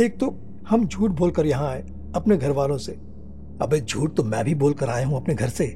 एक 0.00 0.16
तो 0.20 0.38
हम 0.68 0.86
झूठ 0.86 1.10
बोलकर 1.10 1.46
यहाँ 1.46 1.68
आए, 1.68 1.86
अपने 2.14 2.36
घर 2.36 2.50
वालों 2.50 2.78
से। 2.78 3.13
अबे 3.62 3.80
झूठ 3.80 4.14
तो 4.14 4.24
मैं 4.24 4.44
भी 4.44 4.54
बोलकर 4.54 4.88
आया 4.88 5.06
हूँ 5.06 5.16
अपने 5.16 5.34
घर 5.34 5.48
से। 5.48 5.66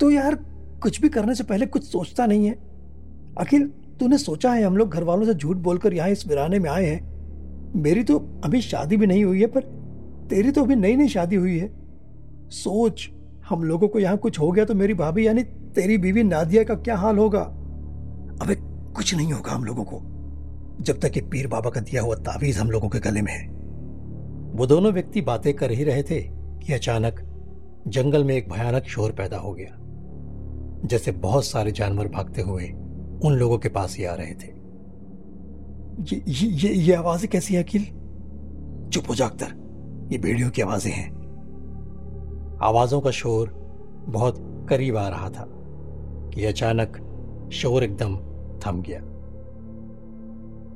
तो 0.00 0.10
यार, 0.10 0.34
कुछ 0.82 1.00
भी 1.00 1.08
करने 1.08 1.34
से 1.34 1.44
पहले 1.44 1.66
कुछ 1.66 1.84
सोचता 1.84 2.26
नहीं 2.26 2.46
है। 2.46 2.54
अखिल, 3.38 3.66
तूने 4.00 4.18
सोचा 4.18 4.52
है 4.52 4.64
हम 4.64 4.76
लोग 4.76 4.90
घर 4.90 5.04
वालों 5.04 5.26
से 5.26 5.34
झूठ 5.34 5.56
बोलकर 5.56 5.94
यहाँ 5.94 6.08
इस 6.08 6.26
वीराने 6.28 6.58
में 6.58 6.70
आए 6.70 6.86
हैं? 6.86 7.12
मेरी 7.76 8.02
तो 8.02 8.40
अभी 8.44 8.60
शादी 8.60 8.96
भी 8.96 9.06
नहीं 9.06 9.24
हुई 9.24 9.40
है, 9.40 9.46
पर 9.46 9.60
तेरी 10.30 10.50
तो 10.50 10.64
अभी 10.64 10.74
नई 10.74 10.96
नई 10.96 11.08
शादी 11.08 11.36
हुई 11.36 11.58
है। 11.58 11.70
सोच, 12.48 13.10
हम 13.48 13.64
लोगों 13.64 13.88
को 13.88 13.98
यहाँ 13.98 14.16
कुछ 14.16 14.40
हो 14.40 14.50
गया 14.52 14.64
तो 14.64 14.74
मेरी 14.74 14.94
भाभी 14.94 15.26
यानी 15.26 15.42
तेरी 15.42 15.98
बीवी 15.98 16.22
नादिया 16.22 16.64
का 16.64 16.74
क्या 16.74 16.96
हाल 16.96 17.18
होगा? 17.18 17.40
अबे, 18.42 18.54
कुछ 18.92 19.14
नहीं 19.14 19.32
होगा 19.32 19.52
हम 19.52 19.64
लोगों 19.64 19.84
को। 19.84 20.00
जब 20.80 21.00
तक 21.00 21.12
ये 21.16 21.20
पीर 21.20 21.46
बाबा 21.46 21.70
का 21.70 21.80
दिया 21.80 22.02
हुआ 22.02 22.14
तावीज 22.14 22.58
हम 22.58 22.70
लोगों 22.70 22.88
के 22.88 22.98
गले 22.98 23.22
में 23.22 23.32
है। 23.32 23.51
वो 24.52 24.66
दोनों 24.66 24.92
व्यक्ति 24.92 25.20
बातें 25.20 25.54
कर 25.54 25.70
ही 25.70 25.84
रहे 25.84 26.02
थे 26.02 26.20
कि 26.58 26.72
अचानक 26.72 27.20
जंगल 27.88 28.24
में 28.24 28.34
एक 28.36 28.48
भयानक 28.48 28.84
शोर 28.84 29.12
पैदा 29.12 29.38
हो 29.38 29.52
गया 29.52 29.78
जैसे 30.88 31.12
बहुत 31.12 31.44
सारे 31.44 31.72
जानवर 31.72 32.08
भागते 32.08 32.42
हुए 32.42 32.68
उन 33.24 33.32
लोगों 33.32 33.58
के 33.58 33.68
पास 33.68 33.96
ही 33.96 34.04
आ 34.04 34.14
रहे 34.14 34.34
थे। 34.34 34.50
ये 36.12 36.22
ये 36.28 36.48
ये, 36.48 36.74
ये 36.74 36.94
आवाज़ें 36.94 37.30
कैसी 37.30 37.54
है 37.54 37.62
अखिल 37.62 37.84
चुप 38.90 39.08
हो 39.08 39.14
जा 39.14 39.26
अख्तर। 39.26 40.08
ये 40.12 40.18
भेड़ियों 40.18 40.50
की 40.50 40.62
आवाज़ें 40.62 40.92
हैं। 40.92 41.10
आवाजों 42.62 43.00
का 43.00 43.10
शोर 43.10 43.52
बहुत 44.08 44.66
करीब 44.68 44.96
आ 44.96 45.08
रहा 45.08 45.28
था 45.30 45.46
कि 46.34 46.44
अचानक 46.44 46.96
शोर 47.52 47.84
एकदम 47.84 48.16
थम 48.58 48.82
गया। 48.82 49.00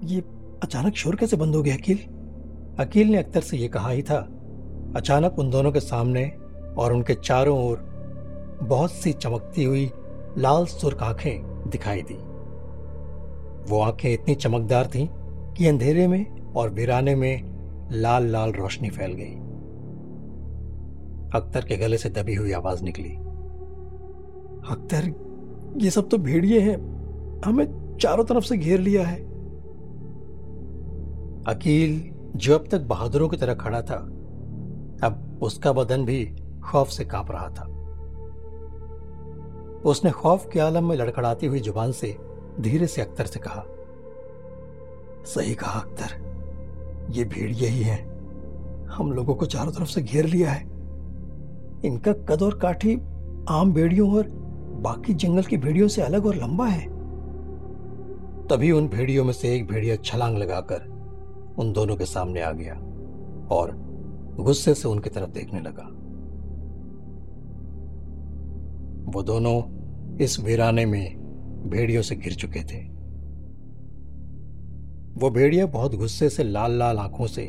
ये 0.04 0.20
अचानक 0.62 0.94
शोर 0.94 1.16
कैसे 1.16 1.36
बंद 1.36 1.54
हो 1.54 1.62
गया 1.62 1.74
अकील? 1.74 1.98
अकील 2.80 3.08
ने 3.08 3.16
अख्तर 3.16 3.40
से 3.40 3.56
यह 3.56 3.68
कहा 3.68 3.88
ही 3.88 4.02
था, 4.02 4.16
अचानक 4.96 5.38
उन 5.38 5.50
दोनों 5.50 5.72
के 5.72 5.80
सामने 5.80 6.32
और 6.78 6.92
उनके 6.92 7.14
चारों 7.14 7.66
ओर 7.66 7.78
बहुत 8.62 8.92
सी 8.92 9.12
चमकती 9.12 9.64
हुई 9.64 9.90
लाल 10.38 10.66
सुर्ख 10.66 11.02
आँखें 11.02 11.68
दिखाई 11.70 12.02
दी। 12.02 12.14
वो 13.72 13.80
आँखें 13.80 14.12
इतनी 14.12 14.34
चमकदार 14.34 14.86
थीं 14.86 15.08
कि 15.54 15.66
अंधेरे 15.66 16.08
में 16.08 16.52
और 16.52 16.70
वीराने 16.70 17.14
में 17.14 17.56
लाल 17.92 18.26
लाल 18.26 18.52
रोशनी 18.52 18.90
फैल 18.90 19.12
गई। 19.12 19.34
अख्तर 21.40 21.64
के 21.64 21.76
गले 21.76 21.98
से 21.98 22.08
दबी 22.08 22.34
हुई 22.34 22.52
आवाज़ 22.52 22.84
निकली। 22.84 23.14
अख्तर 24.72 25.14
ये 25.76 25.90
सब 25.90 26.08
तो 26.08 26.18
भेड़िए 26.18 26.60
हैं। 26.60 26.76
हमें 27.44 27.96
चारों 28.00 28.24
तरफ़ 28.24 28.44
से 28.44 28.56
घेर 28.56 28.80
लिया 28.80 29.06
है। 29.06 29.16
अकील 31.44 32.15
जो 32.36 32.58
अब 32.58 32.68
तक 32.70 32.80
बहादुरों 32.80 33.28
की 33.28 33.36
तरह 33.36 33.54
खड़ा 33.54 33.82
था, 33.82 33.96
अब 35.04 35.38
उसका 35.42 35.72
बदन 35.72 36.04
भी 36.04 36.24
खौफ 36.64 36.88
से 36.88 37.04
काँप 37.04 37.30
रहा 37.30 37.48
था। 37.48 37.72
उसने 39.84 40.10
खौफ 40.10 40.48
के 40.52 40.60
आलम 40.60 40.84
में 40.84 40.96
लड़खड़ाती 40.96 41.46
हुई 41.46 41.60
ज़ुबान 41.60 41.92
से 41.92 42.16
धीरे 42.60 42.86
से 42.86 43.02
अख्तर 43.02 43.26
से 43.26 43.40
कहा, 43.40 43.64
सही 45.24 45.54
कहा, 45.54 45.80
अख्तर। 45.80 46.26
ये 47.10 47.24
भीड़ 47.24 47.50
यही 47.50 47.82
है। 47.82 47.98
हम 48.86 49.12
लोगों 49.12 49.34
को 49.34 49.46
चारों 49.46 49.72
तरफ़ 49.72 49.88
से 49.88 50.02
घेर 50.02 50.24
लिया 50.24 50.50
है। 50.50 50.62
इनका 51.84 52.12
कद 52.12 52.42
और 52.42 52.58
काठी 52.58 52.94
आम 53.48 53.72
भेड़ियों 53.72 54.16
और 54.16 54.28
बाकी 54.82 55.14
जंगल 55.14 55.42
की 55.42 55.56
भेड़ियों 55.56 55.88
से 55.88 56.02
अलग 56.02 56.26
और 56.26 56.36
लंबा 56.36 56.66
है। 56.66 56.86
तभी 58.46 58.70
उन 58.70 58.88
भेड़ियों 58.88 59.24
में 59.24 59.32
से 59.32 59.54
एक 59.56 59.66
भेड़िया 59.66 59.96
छलांग 59.96 60.38
लगाकर 60.38 60.95
उन 61.58 61.72
दोनों 61.72 61.96
के 61.96 62.04
सामने 62.04 62.40
आ 62.40 62.52
गया 62.52 62.74
और 63.56 63.72
गुस्से 64.40 64.74
से 64.74 64.88
उनकी 64.88 65.10
तरफ़ 65.10 65.30
देखने 65.30 65.60
लगा। 65.60 65.82
वो 69.12 69.22
दोनों 69.22 69.62
इस 70.16 70.40
वीराने 70.40 70.86
में 70.86 71.16
भेड़ियों 71.66 72.02
से 72.02 72.16
घिर 72.16 72.32
चुके 72.32 72.60
थे। 72.60 72.96
वो 75.20 75.30
भेड़िया 75.30 75.66
बहुत 75.66 75.94
गुस्से 75.94 76.28
से 76.28 76.44
लाल 76.44 76.72
लाल 76.72 76.98
आँखों 76.98 77.26
से 77.26 77.46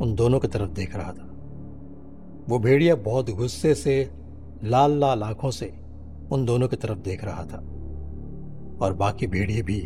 उन 0.00 0.14
दोनों 0.14 0.38
की 0.40 0.48
तरफ़ 0.48 0.70
देख 0.70 0.96
रहा 0.96 1.12
था। 1.12 1.26
वो 2.48 2.58
भेड़िया 2.58 2.96
बहुत 2.96 3.30
गुस्से 3.30 3.74
से 3.74 4.10
लाल 4.64 5.00
लाल 5.00 5.22
आँखों 5.22 5.50
से 5.50 5.66
उन 6.32 6.44
दोनों 6.44 6.68
की 6.68 6.76
तरफ़ 6.76 6.98
देख 6.98 7.24
रहा 7.24 7.44
था 7.44 7.58
और 8.84 8.92
बाकी 8.92 9.26
भेड़िए 9.26 9.62
भी 9.62 9.80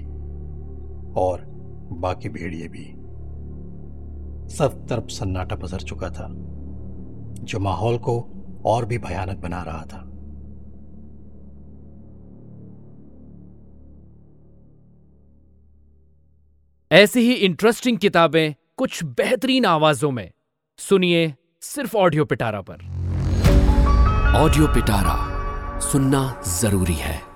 और 1.16 1.44
बाकी 1.92 2.28
भेड़िए 2.28 2.68
भी। 2.68 3.03
सब 4.48 4.86
तरफ़ 4.86 5.04
सन्नाटा 5.04 5.56
पसर 5.56 5.78
चुका 5.78 6.10
था 6.10 6.28
जो 7.44 7.58
माहौल 7.58 7.98
को 7.98 8.30
और 8.66 8.84
भी 8.84 8.98
भयानक 8.98 9.36
बना 9.36 9.62
रहा 9.62 9.84
था। 9.84 10.10
ऐसी 16.92 17.20
ही 17.20 17.32
इंटरेस्टिंग 17.32 17.98
किताबें 17.98 18.54
कुछ 18.76 19.04
बेहतरीन 19.04 19.64
आवाजों 19.64 20.10
में। 20.10 20.30
सुनिए 20.78 21.34
सिर्फ़ 21.60 21.96
ऑडियो 21.96 22.24
पिटारा 22.24 22.60
पर। 22.60 22.74
ऑडियो 24.36 24.66
पिटारा 24.66 25.34
सुनना 25.80 26.42
ज़रूरी 26.46 26.94
है। 26.94 27.33